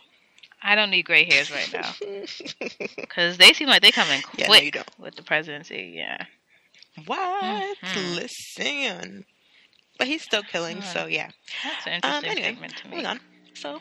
[0.64, 1.92] I don't need gray hairs right now
[2.96, 4.88] because they seem like they come in yeah, no, quick you don't.
[4.98, 5.92] with the presidency.
[5.96, 6.24] Yeah.
[7.06, 7.76] What?
[7.84, 8.14] Mhm.
[8.16, 9.24] Listen.
[9.98, 10.92] But he's still killing, Alright.
[10.92, 11.30] so yeah.
[11.64, 12.90] That's an Um, interesting anyway, statement to me.
[12.90, 13.20] moving on.
[13.54, 13.80] So,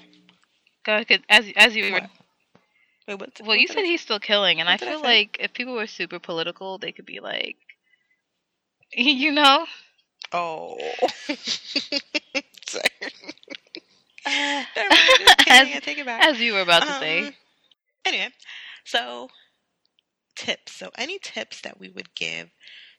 [0.84, 2.10] Go, as as you were What?
[3.08, 3.42] wait, what?
[3.46, 5.86] Well, you said he's still killing, and I did I feel like if people were
[5.88, 7.58] super political, they could be like,
[8.92, 9.66] you know,
[10.34, 10.78] Oh.
[12.72, 12.84] Sorry.
[14.76, 16.24] Never mind, just kidding, I as, take it back.
[16.26, 17.36] as you were about to Um, say.
[18.06, 18.30] Anyway,
[18.86, 19.30] so
[20.36, 20.74] tips.
[20.74, 22.50] So, any tips that we would give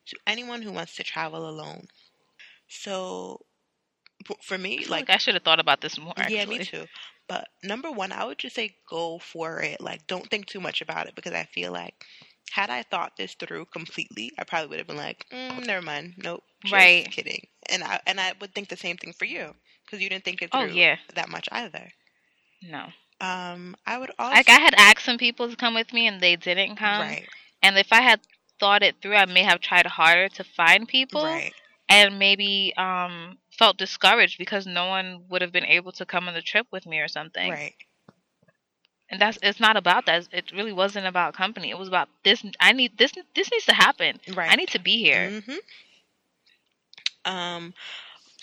[0.06, 1.86] to anyone who wants to travel alone?
[2.68, 3.40] So,
[4.42, 6.12] for me, like I should have thought about this more.
[6.16, 6.36] Actually.
[6.36, 6.84] yeah, me too.
[7.28, 9.80] But number one, I would just say go for it.
[9.80, 11.94] Like, don't think too much about it because I feel like
[12.50, 16.14] had I thought this through completely, I probably would have been like, mm, never mind,
[16.18, 17.10] nope, just Right.
[17.10, 17.46] kidding.
[17.70, 20.42] And I and I would think the same thing for you because you didn't think
[20.42, 21.92] it through Oh yeah, that much either.
[22.62, 22.92] no.
[23.20, 26.20] Um, I would also Like I had asked some people to come with me, and
[26.20, 27.16] they didn't come.
[27.16, 27.28] right,
[27.62, 28.20] And if I had
[28.58, 31.52] thought it through, I may have tried harder to find people, right,
[31.88, 36.34] and maybe um felt discouraged because no one would have been able to come on
[36.34, 37.60] the trip with me or something.
[37.60, 37.74] right.
[39.10, 42.44] and that's it's not about that it really wasn't about company it was about this
[42.60, 44.48] i need this this needs to happen Right.
[44.48, 45.58] i need to be here hmm
[47.24, 47.74] Um,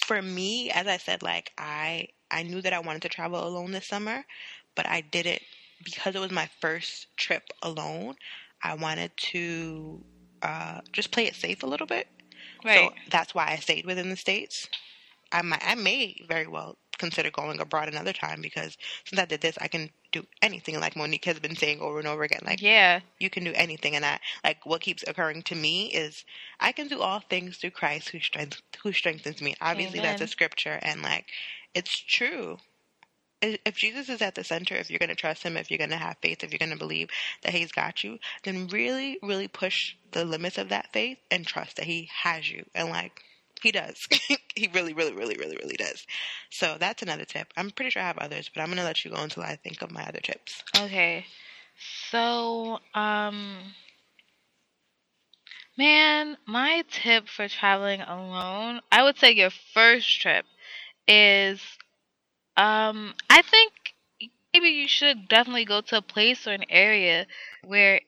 [0.06, 3.72] for me, as I said, like I I knew that I wanted to travel alone
[3.72, 4.26] this summer,
[4.76, 5.42] but I didn't
[5.84, 8.15] because it was my first trip alone.
[8.63, 10.06] I wanted to
[10.42, 12.08] uh, just play it safe a little bit.
[12.63, 14.70] right So that's why I stayed within the states.
[15.32, 19.42] I might, I may very well consider going abroad another time because since I did
[19.42, 20.80] this, I can do anything.
[20.80, 23.95] Like Monique has been saying over and over again, like yeah you can do anything.
[23.95, 26.26] And I like what keeps occurring to me is
[26.60, 29.56] I can do all things through Christ who strength who strengthens me.
[29.62, 31.26] Obviously, that's a scripture, and like
[31.74, 32.58] it's true.
[33.41, 35.91] If Jesus is at the center, if you're going to trust him, if you're going
[35.91, 37.08] to have faith, if you're going to believe
[37.43, 41.78] that he's got you, then really, really push the limits of that faith and trust
[41.78, 42.65] that he has you.
[42.76, 43.24] And like,
[43.62, 44.08] he does.
[44.56, 46.06] he really, really, really, really, really does.
[46.50, 47.52] So that's another tip.
[47.58, 49.56] I'm pretty sure I have others, but I'm going to let you go until I
[49.56, 50.63] think of my other tips.
[50.78, 51.26] okay
[52.12, 53.60] so um
[55.78, 60.45] man my tip for traveling alone i would say your first trip
[61.08, 61.62] is
[62.58, 63.74] um i think
[64.54, 67.26] maybe you should definitely go to a place or an area
[67.63, 68.02] where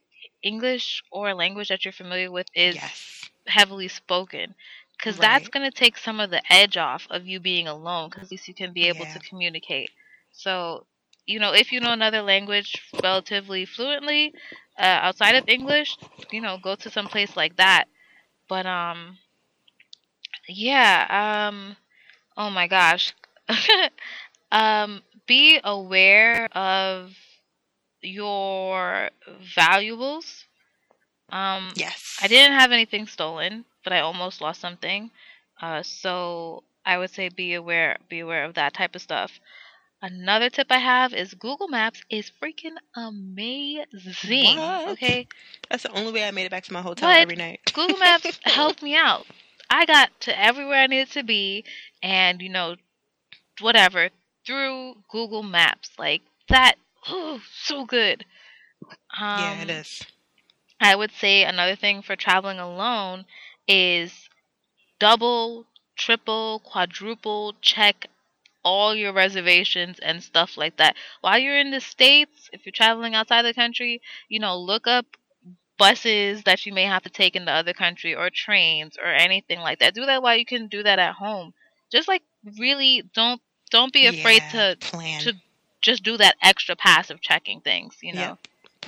[0.44, 3.30] english or a language that you're familiar with is yes.
[3.48, 4.54] heavily spoken
[5.02, 8.24] because that's going to take some of the edge off of you being alone because
[8.30, 9.14] at least you can be able Yeah.
[9.14, 9.92] to communicate.
[10.32, 10.88] So
[11.26, 14.34] you know if you know another language relatively fluently
[14.80, 15.98] uh, outside of english
[16.32, 17.86] you know go to some place like that.
[18.50, 19.18] But um
[20.50, 21.78] yeah um
[22.38, 23.14] oh my gosh.
[24.52, 27.12] Um be aware of
[28.02, 29.10] your
[29.56, 30.46] valuables.
[31.30, 32.20] Um Yes.
[32.20, 35.12] I didn't have anything stolen, but I almost lost something.
[35.62, 39.40] Uh, so I would say be aware, be aware of that type of stuff.
[40.04, 44.58] Another tip I have is Google Maps is freaking amazing.
[44.58, 44.90] What?
[44.90, 45.28] Okay,
[45.70, 47.60] That's the only way I made it back to my hotel But every night.
[47.74, 49.28] Google Maps helped me out.
[49.70, 51.66] I got to everywhere I needed to be,
[52.02, 52.78] and you know,
[53.60, 54.10] whatever
[54.46, 55.92] through Google Maps.
[56.00, 56.76] Like that
[57.08, 58.26] oh so good.
[59.20, 60.02] Um, yeah, it is.
[60.80, 63.26] I would say another thing for traveling alone
[63.72, 64.30] is
[65.00, 68.08] double, triple, quadruple check
[68.64, 70.96] all your reservations and stuff like that.
[71.22, 75.06] While you're in the States, if you're traveling outside the country, you know, look up
[75.78, 79.60] buses that you may have to take in the other country or trains or anything
[79.60, 79.94] like that.
[79.96, 81.54] Do that while you can do that at home.
[81.92, 82.24] Just like
[82.60, 85.24] really don't don't be afraid Yeah, to plan.
[85.24, 85.34] to
[85.82, 88.38] just do that extra passive checking things, you know.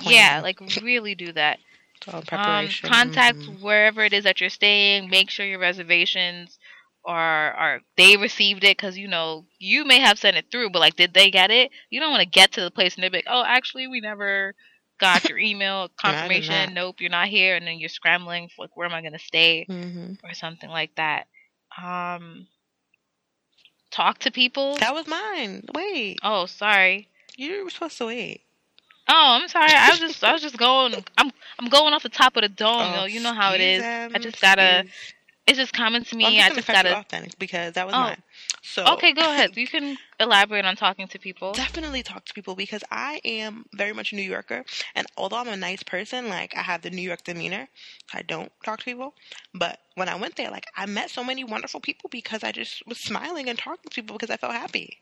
[0.00, 1.58] Yeah, like really do that.
[2.06, 2.88] It's all Um, preparation.
[2.88, 3.60] contact Mhm.
[3.60, 5.08] wherever it is that you're staying.
[5.08, 6.58] Make sure your reservations
[7.06, 10.80] are are they received it because you know you may have sent it through, but
[10.80, 11.70] like did they get it?
[11.90, 14.54] You don't want to get to the place and they're like, oh, actually we never
[15.00, 16.72] got your email confirmation.
[16.74, 19.66] Nope, you're not here, and then you're scrambling for like where am I gonna stay
[19.68, 20.18] Mhm.
[20.24, 21.26] or something like that.
[21.82, 22.48] Um,
[23.90, 24.76] talk to people.
[24.76, 25.64] That was mine.
[25.74, 27.08] Wait, Oh, sorry.
[27.36, 28.43] you were supposed to wait.
[29.08, 29.70] Oh, I'm sorry.
[29.72, 30.94] I was just I was just going.
[31.18, 32.72] I'm I'm going off the top of the dome.
[32.80, 33.04] Oh, yo.
[33.04, 33.82] You know how it is.
[33.82, 34.80] I just gotta.
[34.80, 35.12] excuse-
[35.46, 36.24] It's just common to me.
[36.24, 36.98] Well, I just just gonna cut you gotta.
[37.00, 38.00] off then because that was Oh.
[38.00, 38.22] mine.
[38.62, 39.54] So Okay, go ahead.
[39.58, 41.52] You can elaborate on talking to people.
[41.52, 44.64] definitely talk to people because I am very much a New Yorker,
[44.94, 47.68] and although I'm a nice person, like I have the New York demeanor,
[48.14, 49.14] I don't talk to people.
[49.52, 52.86] But when I went there, like I met so many wonderful people because I just
[52.86, 54.96] was smiling and talking to people because I felt happy.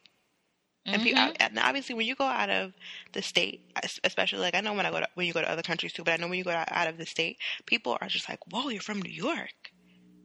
[0.91, 1.37] And, pe- Mhm.
[1.41, 2.73] and obviously, when you go out of
[3.13, 3.61] the state,
[4.05, 6.03] especially like I know when I go to, when you go to other countries too,
[6.05, 8.41] but I know when you go out out of the state, people are just like,
[8.51, 9.73] "Whoa, you're from New York."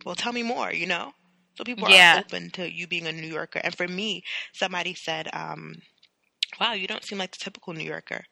[0.05, 0.71] Well, tell me more.
[0.73, 1.13] You know,
[1.55, 2.13] so people Yeah.
[2.13, 3.59] are open to you being a New Yorker.
[3.63, 5.75] And for me, somebody said, um,
[6.59, 8.25] "Wow, you don't seem like the typical New Yorker,"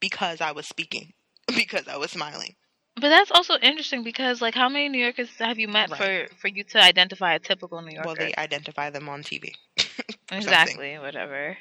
[0.00, 1.14] because I was speaking,
[1.56, 2.56] because I was smiling.
[2.96, 5.96] But that's also interesting because, like, how many New Yorkers have you met Right.
[5.96, 8.06] for for you to identify a typical New Yorker?
[8.06, 9.54] Well, they identify them on TV.
[10.40, 10.78] something.
[10.78, 10.98] exactly.
[10.98, 11.56] Whatever.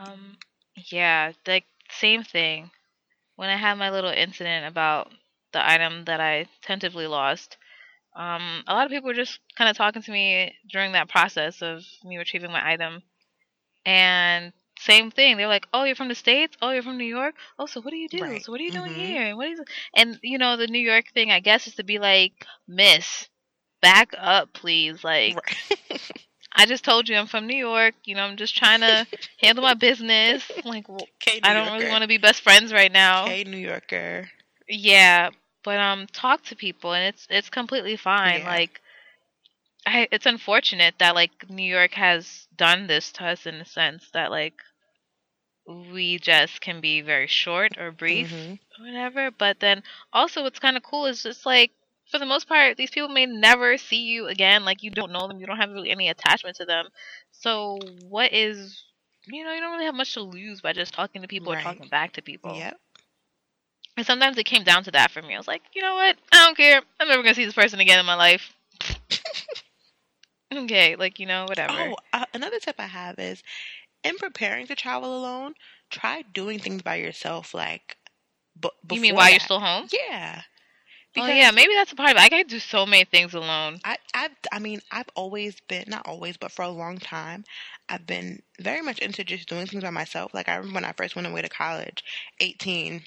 [0.00, 0.36] Um.
[0.90, 1.32] Yeah.
[1.46, 2.70] Like same thing.
[3.36, 5.10] When I had my little incident about
[5.52, 7.56] the item that I tentatively lost,
[8.16, 11.62] um, a lot of people were just kind of talking to me during that process
[11.62, 13.02] of me retrieving my item,
[13.84, 15.36] and same thing.
[15.36, 16.56] They're like, "Oh, you're from the states?
[16.62, 17.34] Oh, you're from New York?
[17.58, 18.24] Oh, so what do you do?
[18.24, 18.40] Right.
[18.40, 18.94] So what are you doing Mhm.
[18.94, 19.22] here?
[19.22, 19.60] And what is?"
[19.96, 22.32] And you know, the New York thing, I guess, is to be like,
[22.68, 23.28] "Miss,
[23.82, 25.78] back up, please." Like, Right.
[26.54, 27.94] I just told you I'm from New York.
[28.04, 29.06] You know, I'm just trying to
[29.38, 30.44] handle my business.
[30.64, 33.24] Like, w- okay, I don't really want to be best friends right now.
[33.24, 34.30] Okay, New Yorker.
[34.68, 35.30] Yeah,
[35.64, 38.42] but um, talk to people, and it's it's completely fine.
[38.42, 38.46] Yeah.
[38.46, 38.80] Like,
[39.86, 44.10] I it's unfortunate that like New York has done this to us in a sense
[44.10, 44.60] that like
[45.66, 48.58] we just can be very short or brief Mhm.
[48.78, 49.30] or whatever.
[49.30, 51.72] But then also, what's kind of cool is just like
[52.12, 54.64] for the most part, these people may never see you again.
[54.64, 56.86] Like you don't know them, you don't have really any attachment to them.
[57.32, 58.84] So what is
[59.26, 61.60] you know you don't really have much to lose by just talking to people Right.
[61.60, 62.54] or talking back to people.
[62.54, 62.78] Yep.
[63.96, 65.34] And sometimes it came down to that for me.
[65.34, 66.16] I was like, you know what?
[66.32, 66.82] I don't care.
[67.00, 68.52] I'm never gonna see this person again in my life.
[70.54, 71.72] okay, like you know, whatever.
[71.72, 73.42] Oh, uh, another tip I have is
[74.04, 75.54] in preparing to travel alone,
[75.90, 77.54] try doing things by yourself.
[77.54, 77.96] Like,
[78.60, 79.88] b- you mean while you're still home?
[79.92, 80.42] Yeah.
[81.16, 82.20] Oh yeah, maybe that's a part of it.
[82.20, 83.80] I gotta do so many things alone.
[83.84, 87.44] I, I've, I mean, I've always been, not always, but for a long time,
[87.88, 90.32] I've been very much into just doing things by myself.
[90.32, 92.04] Like, I remember when I first went away to college,
[92.40, 93.02] 18,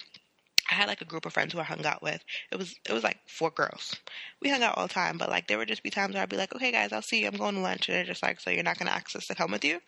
[0.70, 2.24] I had like a group of friends who I hung out with.
[2.52, 3.96] It was, it was like four girls.
[4.42, 6.30] We hung out all the time, but like, there would just be times where I'd
[6.30, 7.28] be like, okay, guys, I'll see you.
[7.28, 7.88] I'm going to lunch.
[7.88, 9.80] And they're just like, so you're not going to ask us to come with you?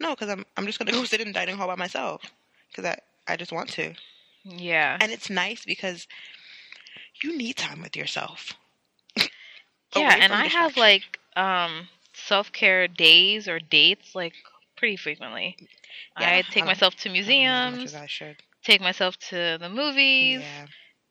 [0.00, 2.22] No, because I'm, I'm just going to go sit in the dining hall by myself
[2.70, 2.98] because I,
[3.32, 3.94] I just want to.
[4.44, 4.96] Yeah.
[5.00, 6.06] And it's nice because
[7.22, 8.54] you need time with yourself.
[9.94, 14.34] Yeah, and I have like um self care days or dates like
[14.76, 15.56] pretty frequently.
[16.16, 18.42] Yeah, I take I- myself to I don't know as much museums, as I should.
[18.64, 20.66] take myself to the movies, Yeah.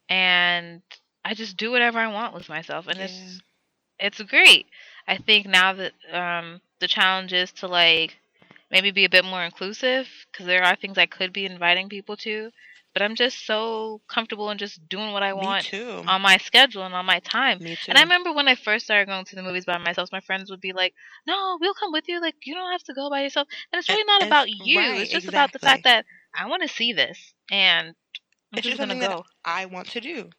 [0.09, 0.81] and
[1.25, 3.07] I just do whatever I want with myself, and Yeah.
[3.07, 3.41] it's
[3.99, 4.67] it's great.
[5.07, 8.17] I think now that um the challenge is to like
[8.71, 12.17] maybe be a bit more inclusive because there are things I could be inviting people
[12.17, 12.51] to,
[12.97, 16.95] but I'm just so comfortable in just doing what I want on my schedule and
[16.95, 17.59] on my time.
[17.59, 17.89] Me too.
[17.89, 20.49] And I remember when I first started going to the movies by myself, my friends
[20.49, 20.95] would be like,
[21.27, 22.19] "No, we'll come with you.
[22.19, 24.49] Like, you don't have to go by yourself." And it's eh, really not and- about
[24.49, 24.79] you.
[24.79, 27.93] right, it's just about the fact that I want to see this, and I'm
[28.53, 29.25] It's just just gonna go.
[29.45, 30.31] I want to do.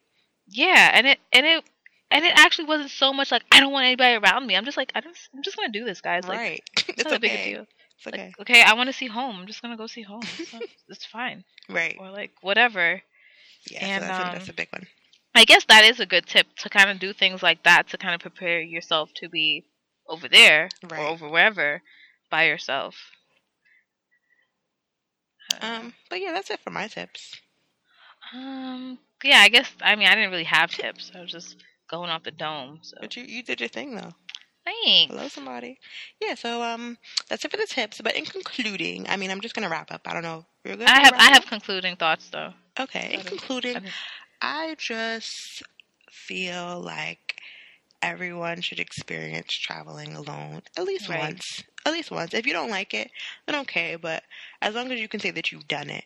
[0.49, 1.63] Yeah, and it and it
[2.11, 4.57] and it actually wasn't so much like I don't want anybody around me.
[4.57, 6.27] I'm just like I just I'm just gonna do this, guys.
[6.27, 6.63] Like, right.
[6.77, 7.65] it's it's not a big deal.
[7.99, 8.27] It's okay.
[8.27, 9.35] Like, okay, I want to see home.
[9.39, 10.21] I'm just gonna go see home.
[10.39, 10.53] It's,
[10.89, 11.97] it's fine, right.
[11.99, 13.01] or like whatever.
[13.69, 13.85] Yeah.
[13.85, 14.87] and, so that's, a, um, that's a big one.
[15.35, 17.97] I guess that is a good tip to kind of do things like that to
[17.97, 19.65] kind of prepare yourself to be
[20.07, 20.99] over there Right.
[21.01, 21.81] or over wherever
[22.31, 22.95] by yourself.
[25.61, 27.35] Um, but yeah, that's it for my tips.
[28.33, 29.69] Um, yeah, I guess.
[29.81, 31.11] I mean, I didn't really have tips.
[31.15, 31.57] I was just
[31.89, 32.79] going off the dome.
[32.83, 34.13] So But you you did your thing though.
[34.83, 35.13] Thanks.
[35.13, 35.79] Hello, somebody.
[36.21, 36.97] Yeah, so um,
[37.29, 38.01] that's it for the tips.
[38.01, 40.01] But in concluding, I mean, I'm just gonna wrap up.
[40.05, 40.45] I don't know.
[40.63, 40.87] You're good.
[40.87, 41.47] I have I have up?
[41.49, 42.53] concluding thoughts though.
[42.79, 43.11] Okay.
[43.13, 43.81] In concluding.
[44.41, 45.63] I just
[46.09, 47.35] feel like
[48.01, 51.19] everyone should experience traveling alone at least Right.
[51.19, 51.63] once.
[51.85, 52.33] At least once.
[52.33, 53.11] If you don't like it,
[53.45, 53.97] then okay.
[53.97, 54.23] But
[54.61, 56.05] as long as you can say that you've done it,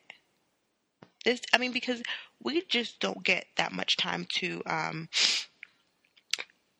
[1.25, 2.01] this I mean, because
[2.41, 4.61] we just don't get that much time to.
[4.65, 5.09] um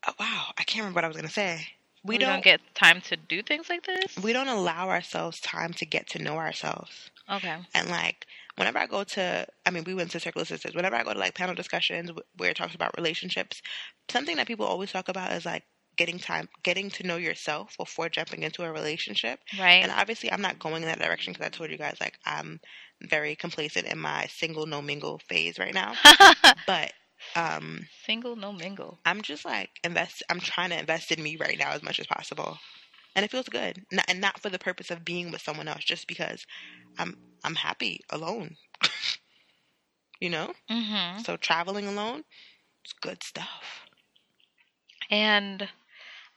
[0.08, 1.68] oh, Wow, I can't remember what I was gonna say.
[2.06, 2.44] We, We, don't, don't.
[2.44, 4.18] get time to do things like this.
[4.22, 7.10] we don't allow ourselves time to get to know ourselves.
[7.30, 7.56] okay.
[7.74, 8.26] And like
[8.56, 10.76] whenever I go to, I mean, we went to Circle of Sisters.
[10.76, 13.62] Whenever I go to like panel discussions where it talks about relationships,
[14.10, 15.64] something that people always talk about is like
[15.96, 19.40] getting time, getting to know yourself before jumping into a relationship.
[19.58, 19.82] Right.
[19.84, 22.60] And obviously, I'm not going in that direction because I told you guys like I'm
[23.02, 25.94] very complacent in my single no mingle phase right now.
[26.68, 26.92] But
[27.36, 29.00] um, Single, no mingle.
[29.06, 30.24] I'm just like invest.
[30.30, 32.60] I'm trying to invest in me right now as much as possible,
[33.16, 33.84] and it feels good.
[33.92, 36.46] Not, and not for the purpose of being with someone else, just because
[36.98, 38.58] I'm I'm happy alone.
[40.20, 40.54] you know.
[40.70, 41.22] Mm-hmm.
[41.22, 42.24] So traveling alone,
[42.84, 43.86] it's good stuff.
[45.10, 45.70] And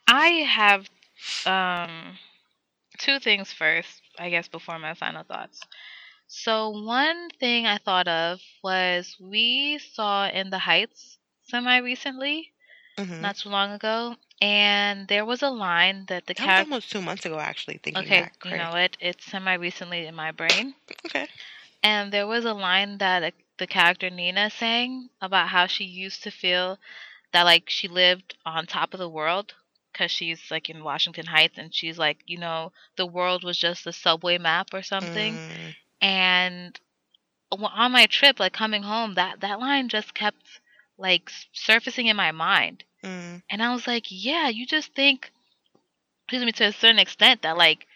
[0.07, 0.89] I have
[1.45, 2.17] um
[2.99, 5.61] two things first, I guess, before my final thoughts.
[6.27, 12.53] So one thing I thought of was we saw in the Heights semi recently,
[12.97, 16.71] hmm not too long ago, and there was a line that the that was character.
[16.71, 17.77] almost two months ago, actually.
[17.77, 18.97] Thinking Okay, back, you know what?
[18.99, 20.75] It's semi recently in my brain.
[21.05, 21.27] Okay.
[21.83, 26.23] And there was a line that uh, the character Nina sang about how she used
[26.23, 26.79] to feel
[27.31, 29.53] that like she lived on top of the world
[29.91, 33.85] because she's like in Washington Heights and she's like, you know, the world was just
[33.87, 35.39] a subway map or something.
[35.39, 36.79] Mm, And
[37.51, 40.43] on my trip, like coming home, that that line just kept
[40.97, 42.83] like surfacing in my mind.
[43.03, 45.31] mm, And I was like, yeah, you just think,
[46.25, 47.87] excuse me, to a certain extent that like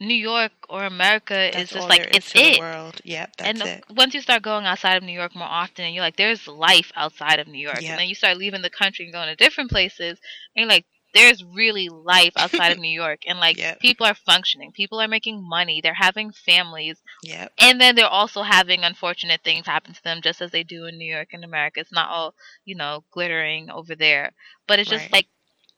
[0.00, 3.00] New York or America that's is just like it's it world.
[3.04, 3.84] Yep, that's and it.
[3.94, 6.92] once you start going outside of New York more often, and you're like, there's life
[6.96, 7.80] outside of New York.
[7.80, 7.90] Yep.
[7.90, 10.18] And then you start leaving the country and going to different places,
[10.54, 10.86] and you're like,
[11.16, 13.20] there's really life outside of New York.
[13.26, 13.80] And like, Yep.
[13.80, 17.52] people are functioning, people are making money, they're having families, Yep.
[17.58, 20.98] and then they're also having unfortunate things happen to them, just as they do in
[20.98, 21.80] New York and America.
[21.80, 24.32] It's not all, you know, glittering over there,
[24.68, 25.12] but it's just Right.
[25.12, 25.26] like,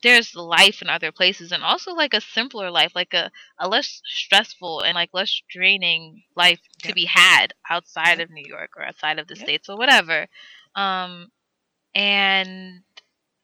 [0.03, 4.01] there's life in other places and also like a simpler life like a, a less
[4.05, 6.95] stressful and like less draining life to Yep.
[6.95, 8.29] be had outside Yep.
[8.29, 9.45] of new york or outside of the Yep.
[9.45, 10.29] states or whatever
[10.77, 11.31] um
[11.95, 12.83] and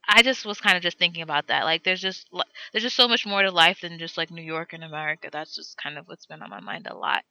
[0.09, 2.29] i just was kind of just thinking about that like there's just
[2.73, 5.55] there's just so much more to life than just like new york and america that's
[5.55, 7.23] just kind of what's been on my mind a lot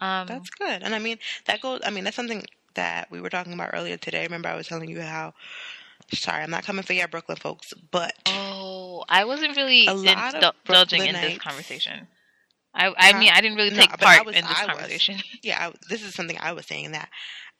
[0.00, 0.82] um That's good.
[0.82, 2.44] And I mean, that goes, I mean, that's something
[2.74, 4.22] that we were talking about earlier today.
[4.24, 5.34] Remember, I was telling you how,
[6.12, 10.34] sorry, I'm not coming for your Brooklyn folks, but oh i wasn't really A lot
[10.34, 12.06] of indulging in this conversation
[12.74, 14.76] I, I mean, I didn't really No, take I part was- in this I was.
[14.76, 15.16] conversation.
[15.42, 17.08] yeah, I, this is something I was saying that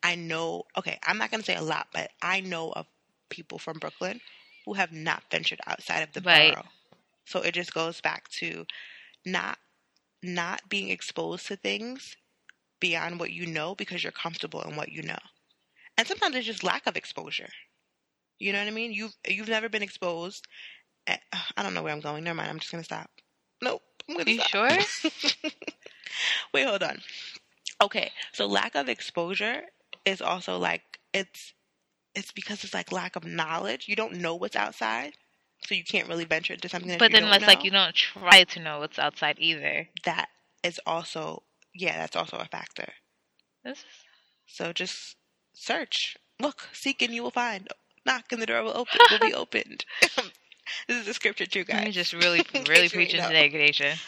[0.03, 2.87] I know, okay, I'm not going to say a lot, but I know of
[3.29, 4.21] people from Brooklyn
[4.65, 6.59] who have not ventured outside of the Right.
[6.61, 6.67] borough.
[7.27, 8.67] So it just goes back to
[9.25, 9.59] not
[10.23, 12.17] not being exposed to things
[12.81, 15.19] beyond what you know because you're comfortable in what you know.
[15.97, 17.49] And sometimes it's just lack of exposure.
[18.39, 18.93] You know what I mean?
[18.93, 20.47] You've you've never been exposed.
[21.07, 21.19] eh,
[21.57, 22.25] I don't know where I'm going.
[22.25, 22.51] Never mind.
[22.51, 23.11] I'm just gonna stop.
[23.63, 23.83] Nope.
[24.09, 24.51] I'm gonna You stop.
[24.51, 24.85] sure?
[26.55, 27.01] Wait, hold on.
[27.83, 29.63] Okay, so lack of exposure
[30.05, 31.55] is also like it's
[32.15, 33.89] it's because it's like lack of knowledge.
[33.89, 35.15] You don't know what's outside,
[35.67, 38.45] so you can't really venture into something that But then it's like you don't try
[38.45, 39.89] to know what's outside either.
[40.05, 40.29] that
[40.63, 41.43] is also
[41.75, 42.93] yeah, that's also a factor.
[43.65, 43.85] This is
[44.47, 45.17] So just
[45.55, 47.69] search, look, seek, and you will find.
[48.07, 48.99] Knock, and the door will open.
[49.11, 49.85] Will be opened.
[50.89, 51.85] this is the scripture too, guys.
[51.85, 53.29] You're just really, really you preaching know.
[53.29, 53.99] today, Kadesha.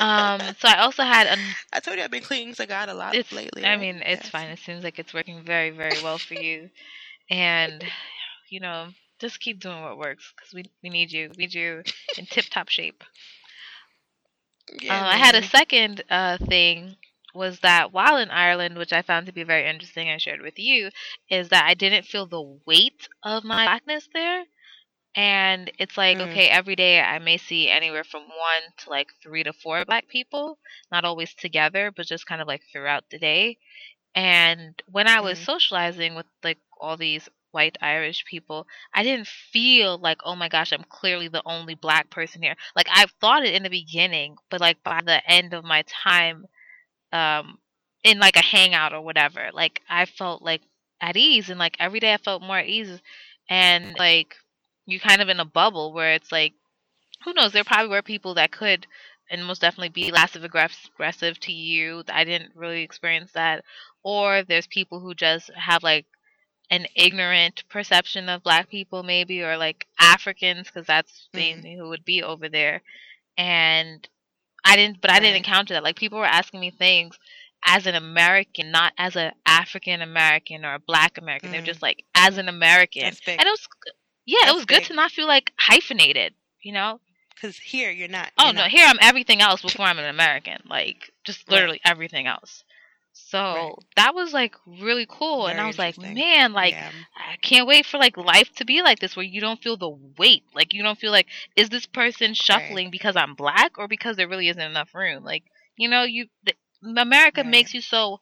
[0.00, 1.56] Um, so I also had an.
[1.72, 3.64] I told you I've been clinging to God a lot lately.
[3.64, 4.30] I mean, it's Yes.
[4.30, 4.48] fine.
[4.50, 6.70] It seems like it's working very, very well for you,
[7.30, 7.84] and
[8.48, 8.88] you know,
[9.20, 11.30] just keep doing what works because we we need you.
[11.36, 11.82] We need you
[12.16, 13.04] in tip top shape.
[14.80, 16.96] Yeah, uh, I had a second uh, thing
[17.34, 20.58] was that while in Ireland, which I found to be very interesting I shared with
[20.58, 20.90] you,
[21.30, 24.44] is that I didn't feel the weight of my blackness there.
[25.16, 26.20] And it's like, Mm.
[26.20, 30.08] okay, every day I may see anywhere from one to like three to four black
[30.08, 30.58] people,
[30.92, 33.58] not always together, but just kind of like throughout the day.
[34.14, 35.40] And when I was Mm.
[35.40, 40.72] socializing with like all these white Irish people, I didn't feel like, oh my gosh,
[40.72, 42.56] I'm clearly the only black person here.
[42.76, 46.46] Like I thought it in the beginning, but like by the end of my time,
[47.12, 47.58] um,
[48.04, 49.50] in like a hangout or whatever.
[49.52, 50.62] Like I felt like
[51.00, 53.00] at ease and like every day I felt more at ease
[53.48, 54.34] and like
[54.86, 56.54] you kind of in a bubble where it's like
[57.24, 58.86] who knows there probably were people that could
[59.30, 62.02] and most definitely be less aggressive to you.
[62.08, 63.64] I didn't really experience that.
[64.04, 66.06] Or there's people who just have like
[66.70, 71.36] an ignorant perception of black people maybe or like Africans because that's Mhm.
[71.36, 72.82] mainly who would be over there.
[73.36, 74.08] And
[74.64, 75.84] I didn't but I didn't encounter that.
[75.84, 77.18] Like people were asking me things
[77.64, 81.50] as an American, not as a African American or a black American.
[81.50, 81.66] They're Mhm.
[81.66, 83.04] just like as an American.
[83.04, 83.66] And it was
[84.26, 87.00] yeah, it That's was good to not feel like hyphenated, you know?
[87.34, 88.32] Because here you're not.
[88.38, 88.70] Oh you're no, not.
[88.70, 90.58] here I'm everything else before I'm an American.
[90.68, 91.52] Like just Right.
[91.54, 92.64] literally everything else.
[93.12, 93.74] So Right.
[93.96, 96.92] that was like really cool, and I was like, man, like yeah.
[97.16, 99.90] I can't wait for like life to be like this, where you don't feel the
[100.18, 100.44] weight.
[100.54, 104.28] Like you don't feel like is this person shuffling because I'm black or because there
[104.28, 105.24] really isn't enough room.
[105.24, 105.44] Like
[105.76, 107.44] you know, you th- America Right.
[107.44, 108.20] makes you so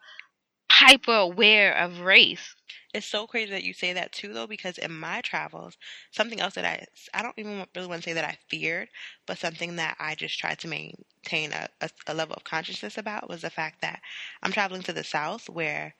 [0.70, 2.54] hyper aware of race.
[2.94, 5.76] It's so crazy that you say that too, though, because in my travels,
[6.10, 8.88] something else that I I don't even really want to say that I feared,
[9.26, 13.28] but something that I just tried to maintain a, a, a level of consciousness about
[13.28, 14.00] was the fact that
[14.42, 15.94] I'm traveling to the South, where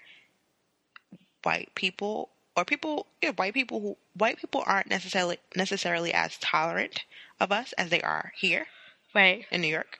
[1.42, 7.04] white people or people, yeah, white people who white people aren't necessarily necessarily as tolerant
[7.40, 8.66] of us as they are here
[9.14, 9.46] Right.
[9.50, 9.98] in New York.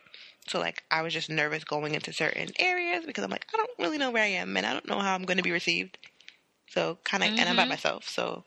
[0.49, 3.70] So like I was just nervous going into certain areas because I'm like I don't
[3.78, 5.99] really know where I am and I don't know how I'm going to be received.
[6.70, 7.68] So kind of and I'm by Mhm.
[7.68, 8.44] myself, so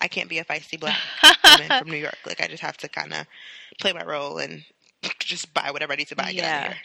[0.00, 0.98] I can't be a feisty black
[1.44, 2.18] woman from New York.
[2.26, 3.26] Like I just have to kind of
[3.80, 4.64] play my role and
[5.20, 6.28] just buy whatever I need to buy.
[6.28, 6.60] and Get out Yeah.
[6.60, 6.80] of here.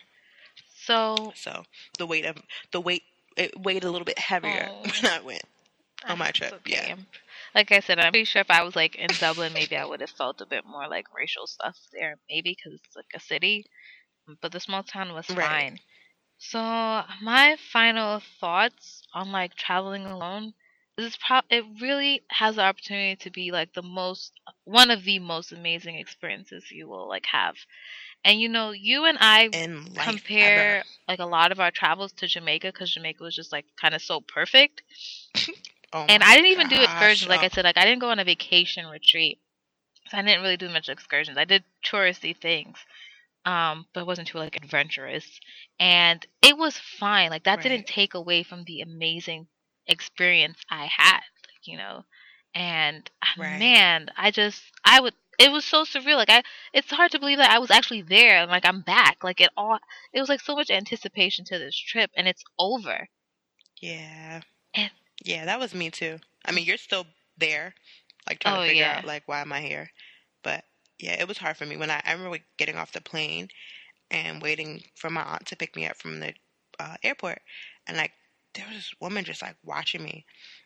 [0.85, 1.63] so So
[1.97, 2.37] the weight of
[2.71, 3.03] the weight
[3.37, 4.81] it weighed a little bit heavier Oh.
[5.01, 5.43] when I went.
[6.09, 6.95] On my trip, yeah.
[7.55, 10.01] Like I said, I'm pretty sure if I was like in Dublin, maybe I would
[10.01, 13.65] have felt a bit more like racial stuff there, maybe because it's like a city.
[14.41, 15.37] But the small town was Right.
[15.37, 15.79] fine.
[16.39, 16.59] So
[17.21, 20.53] my final thoughts on like traveling alone
[20.97, 24.33] is pro- it really has the opportunity to be like the most
[24.65, 27.55] one of the most amazing experiences you will like have.
[28.23, 29.49] And you know, you and I
[29.97, 30.83] compare ever.
[31.07, 34.01] like a lot of our travels to Jamaica because Jamaica was just like kind of
[34.01, 34.83] so perfect.
[35.93, 37.29] Oh And I didn't even do gosh, excursions.
[37.29, 39.39] Like I said, like I didn't go on a vacation retreat.
[40.09, 41.37] So I didn't really do much excursions.
[41.37, 42.77] I did touristy things.
[43.45, 45.39] Um, but it wasn't too like adventurous.
[45.79, 47.29] And it was fine.
[47.29, 47.61] Like that Right.
[47.61, 49.47] didn't take away from the amazing
[49.87, 51.17] experience I had,
[51.47, 52.03] like, you know.
[52.55, 53.57] And ah, Right.
[53.59, 56.17] man, I just I would it was so surreal.
[56.17, 59.23] Like I it's hard to believe that I was actually there and like I'm back.
[59.23, 59.79] Like it all
[60.13, 63.09] it was like so much anticipation to this trip and it's over.
[63.81, 64.41] Yeah.
[64.73, 64.91] And-
[65.23, 66.19] Yeah, that was me too.
[66.45, 67.05] I mean, you're still
[67.37, 67.73] there,
[68.27, 68.97] like trying Oh, to figure yeah.
[68.97, 69.91] out like why am I here?
[70.43, 70.65] But
[70.99, 73.49] yeah, it was hard for me when I I remember getting off the plane
[74.11, 76.33] and waiting for my aunt to pick me up from the
[76.79, 77.41] uh, airport,
[77.87, 78.11] and like
[78.53, 80.25] there was this woman just like watching me,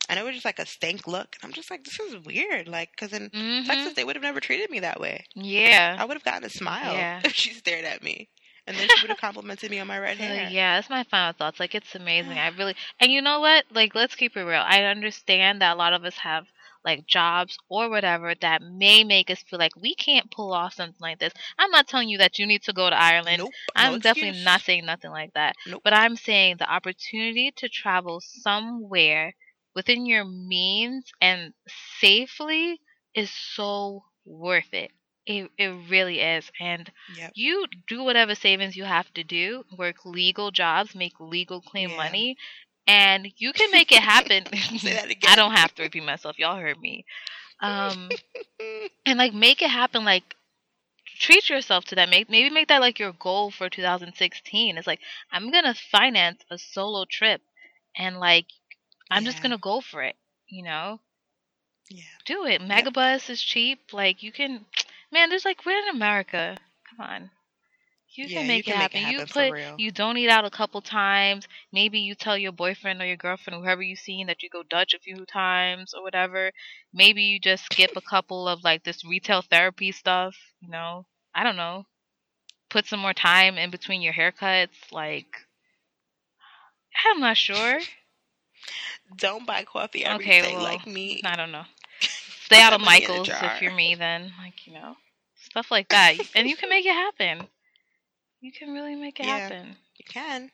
[0.09, 2.67] and it was just like a stank look, and I'm just like, this is weird,
[2.67, 3.65] like because in Mhm.
[3.65, 5.25] Texas they would have never treated me that way.
[5.35, 5.95] Yeah.
[5.97, 7.21] I would have gotten a smile Yeah.
[7.25, 8.29] if she stared at me,
[8.67, 10.49] and then she would have complimented me on my red So, hair.
[10.49, 11.59] yeah, that's my final thoughts.
[11.59, 12.37] Like it's amazing.
[12.37, 13.65] I really and you know what?
[13.71, 14.63] Like let's keep it real.
[14.65, 16.45] I understand that a lot of us have
[16.87, 20.97] like jobs or whatever that may make us feel like we can't pull off something
[21.01, 21.33] like this.
[21.59, 23.39] I'm not telling you that you need to go to Ireland.
[23.39, 23.55] Nope.
[23.75, 24.43] I'm no definitely excuse.
[24.43, 25.55] not saying nothing like that.
[25.65, 25.83] Nope.
[25.83, 29.35] But I'm saying the opportunity to travel somewhere
[29.75, 31.53] within your means and
[31.99, 32.81] safely
[33.15, 34.91] is so worth it.
[35.25, 36.51] It it really is.
[36.59, 37.35] And Yep.
[37.35, 41.95] you do whatever savings you have to do, work legal jobs, make legal clean Yeah.
[41.95, 42.37] money,
[42.87, 44.45] and you can make it happen.
[44.79, 46.39] Say that I don't have to repeat myself.
[46.39, 47.05] Y'all heard me.
[47.59, 48.09] Um,
[49.05, 50.05] and like make it happen.
[50.05, 50.35] Like
[51.19, 52.09] treat yourself to that.
[52.09, 54.77] Make maybe make that like your goal for 2016.
[54.77, 54.99] It's like
[55.31, 57.41] I'm gonna finance a solo trip,
[57.95, 58.45] and like
[59.11, 60.15] I'm just gonna go for it.
[60.47, 60.99] You know,
[61.89, 62.03] yeah.
[62.25, 62.61] do it.
[62.61, 63.91] Megabus is cheap.
[63.91, 64.65] Like you can,
[65.11, 65.29] man.
[65.29, 66.57] There's like we're in America.
[66.89, 67.31] Come on.
[68.17, 69.03] You Yeah, can you make can it make it happen.
[69.03, 71.47] You put you don't eat out a couple times.
[71.71, 74.93] Maybe you tell your boyfriend or your girlfriend, whoever you seen, that you go Dutch
[74.93, 76.51] a few times or whatever.
[76.93, 80.35] Maybe you just skip a couple of like this retail therapy stuff.
[80.61, 81.85] You know, I don't know.
[82.69, 84.91] Put some more time in between your haircuts.
[84.91, 85.47] Like,
[87.05, 87.79] I'm not sure.
[89.17, 91.21] Don't buy coffee every Okay, day well, like me.
[91.23, 91.65] I don't know.
[92.45, 93.95] Stay out of that money in a Michaels if you're me.
[93.95, 94.95] Then, like you know,
[95.35, 97.47] stuff like that, and you can make it happen.
[98.47, 99.51] You can really make it Yeah.
[99.51, 99.77] happen.
[99.97, 100.51] You can.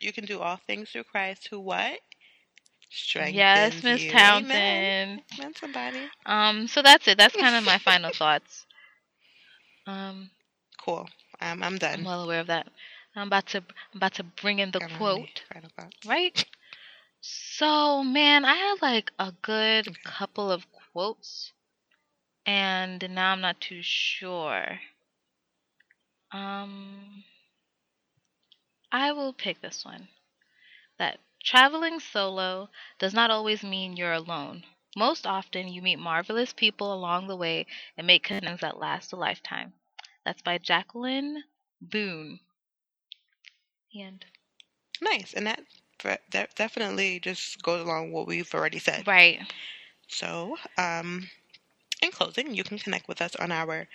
[0.00, 2.00] You can do all things through Christ who what?
[2.90, 4.06] Strengthens Yes, Miss.
[4.06, 4.92] Townsend.
[4.92, 5.24] Amen.
[5.34, 6.12] Amen, somebody.
[6.26, 7.18] Um, so that's it.
[7.18, 8.66] That's kind of my final thoughts.
[9.86, 10.30] Um,
[10.78, 11.08] Cool.
[11.40, 12.06] I'm, I'm I'm done.
[12.06, 12.68] well aware of that.
[13.16, 15.44] I'm about to I'm about to bring in the Got quote,
[16.04, 16.44] right?
[17.20, 20.02] So, man, I had like a good Okay.
[20.04, 21.52] couple of quotes,
[22.46, 24.80] and now I'm not too sure.
[26.34, 27.24] Um,
[28.92, 30.08] I will pick this one.
[30.98, 34.64] That traveling solo does not always mean you're alone.
[34.96, 37.66] Most often, you meet marvelous people along the way
[37.96, 39.74] and make connections that last a lifetime.
[40.24, 41.44] That's by Jacqueline
[41.80, 42.40] Boone.
[43.92, 44.26] The end.
[45.00, 45.64] Nice, and that
[46.32, 49.06] that definitely just goes along what we've already said.
[49.06, 49.40] Right.
[50.08, 51.30] So, um,
[52.02, 53.88] in closing, you can connect with us on our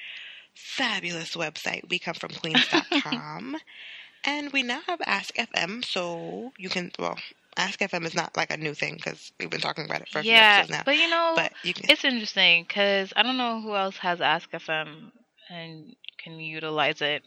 [0.60, 3.58] fabulous website, wecomefromqueens.com.
[4.26, 7.18] and we now have Ask FM, so you can, well,
[7.58, 10.20] Ask FM is not like a new thing because we've been talking about it for
[10.20, 10.84] a few Yeah, episodes now.
[10.86, 14.22] but you know, But you can, it's interesting because I don't know who else has
[14.22, 15.12] Ask FM
[15.50, 17.24] and can utilize it.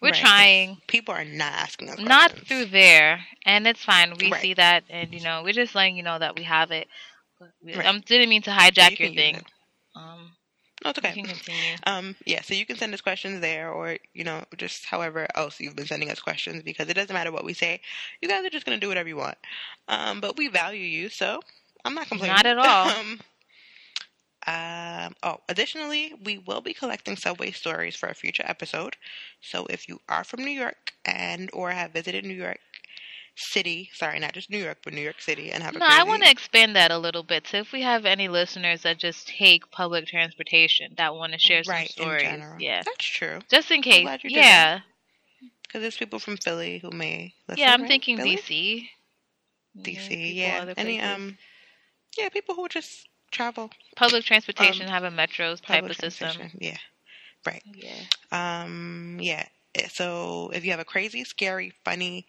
[0.00, 0.78] We're Right, trying.
[0.88, 2.48] people are not asking us Not questions.
[2.48, 4.16] through there, and it's fine.
[4.18, 4.40] We Right.
[4.40, 6.88] see that, and you know, we're just letting you know that we have it.
[7.62, 7.84] We, Right.
[7.84, 9.44] I didn't mean to hijack you your thing.
[9.94, 10.36] Um,
[10.84, 11.12] No, it's okay.
[11.12, 11.76] can continue.
[11.84, 15.60] Um, yeah, so you can send us questions there or, you know, just however else
[15.60, 17.80] you've been sending us questions because it doesn't matter what we say.
[18.22, 19.36] You guys are just going to do whatever you want.
[19.88, 21.40] Um, but we value you, so
[21.84, 22.36] I'm not complaining.
[22.36, 22.88] Not at all.
[23.00, 23.20] um,
[24.46, 28.96] um, oh, additionally, we will be collecting subway stories for a future episode.
[29.40, 32.58] So if you are from New York and or have visited New York
[33.36, 36.02] City, sorry, not just New York, but New York City and have a No, I
[36.04, 37.46] want to expand that a little bit.
[37.46, 41.64] So if we have any listeners that just take public transportation that want to share
[41.64, 42.60] some right stories, in general.
[42.60, 43.38] yeah, That's true.
[43.50, 44.80] just in case, glad you did yeah,
[45.62, 47.72] Because there's people from Philly who may listen, yeah.
[47.72, 47.88] I'm right?
[47.88, 48.36] thinking Philly?
[48.36, 48.88] DC.
[49.78, 50.74] DC, people yeah.
[50.76, 51.38] Any um,
[52.18, 56.50] yeah, people who just travel public transportation um, have a metros type of system.
[56.58, 56.76] Yeah,
[57.46, 57.62] right.
[57.72, 58.62] Yeah.
[58.62, 59.18] Um.
[59.20, 59.46] Yeah.
[59.74, 62.26] Eh, So if you have a crazy, scary, funny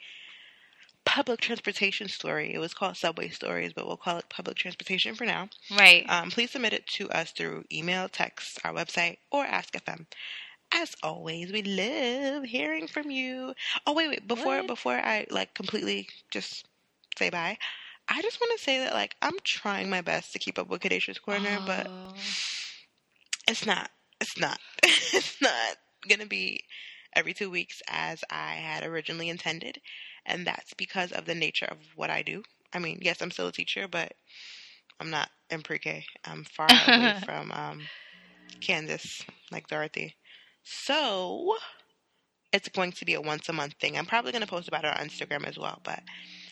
[1.06, 5.26] public transportation story, it was called Subway Stories, but we'll call it public transportation for
[5.26, 5.50] now.
[5.78, 6.06] Right.
[6.10, 10.06] Um, please submit it to us through email, text, our website, or Ask FM.
[10.74, 13.54] As always, we love hearing from you.
[13.86, 14.68] Oh wait, wait, before What?
[14.68, 16.66] before I like completely just
[17.18, 17.58] say bye,
[18.08, 20.82] I just want to say that like I'm trying my best to keep up with
[20.82, 22.14] Kadesha's Corner, but Oh.
[23.48, 23.90] it's not.
[24.22, 24.60] It's not.
[24.84, 25.76] it's not
[26.08, 26.64] gonna be
[27.16, 29.82] every two weeks as I had originally intended,
[30.26, 32.44] and that's because of the nature of what I do.
[32.74, 34.14] I mean, yes, I'm still a teacher, but
[35.00, 36.06] I'm not in pre-K.
[36.26, 37.82] I'm far away from um,
[38.62, 40.16] Kansas, like Dorothy.
[40.64, 41.56] So
[42.54, 43.98] it's going to be a once a month thing.
[43.98, 46.02] I'm probably going to post about it on Instagram as well, but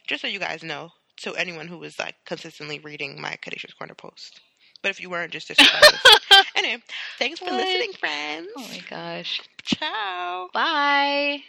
[0.07, 3.93] just so you guys know, to anyone who was like consistently reading my Kadesha's Corner
[3.95, 4.39] post.
[4.81, 5.83] But if you weren't, just disregard.
[6.55, 6.81] Anyway,
[7.17, 7.53] thanks for What?
[7.55, 8.47] listening, friends.
[8.57, 9.41] oh my gosh.
[9.63, 10.49] Ciao.
[10.53, 11.39] Bye.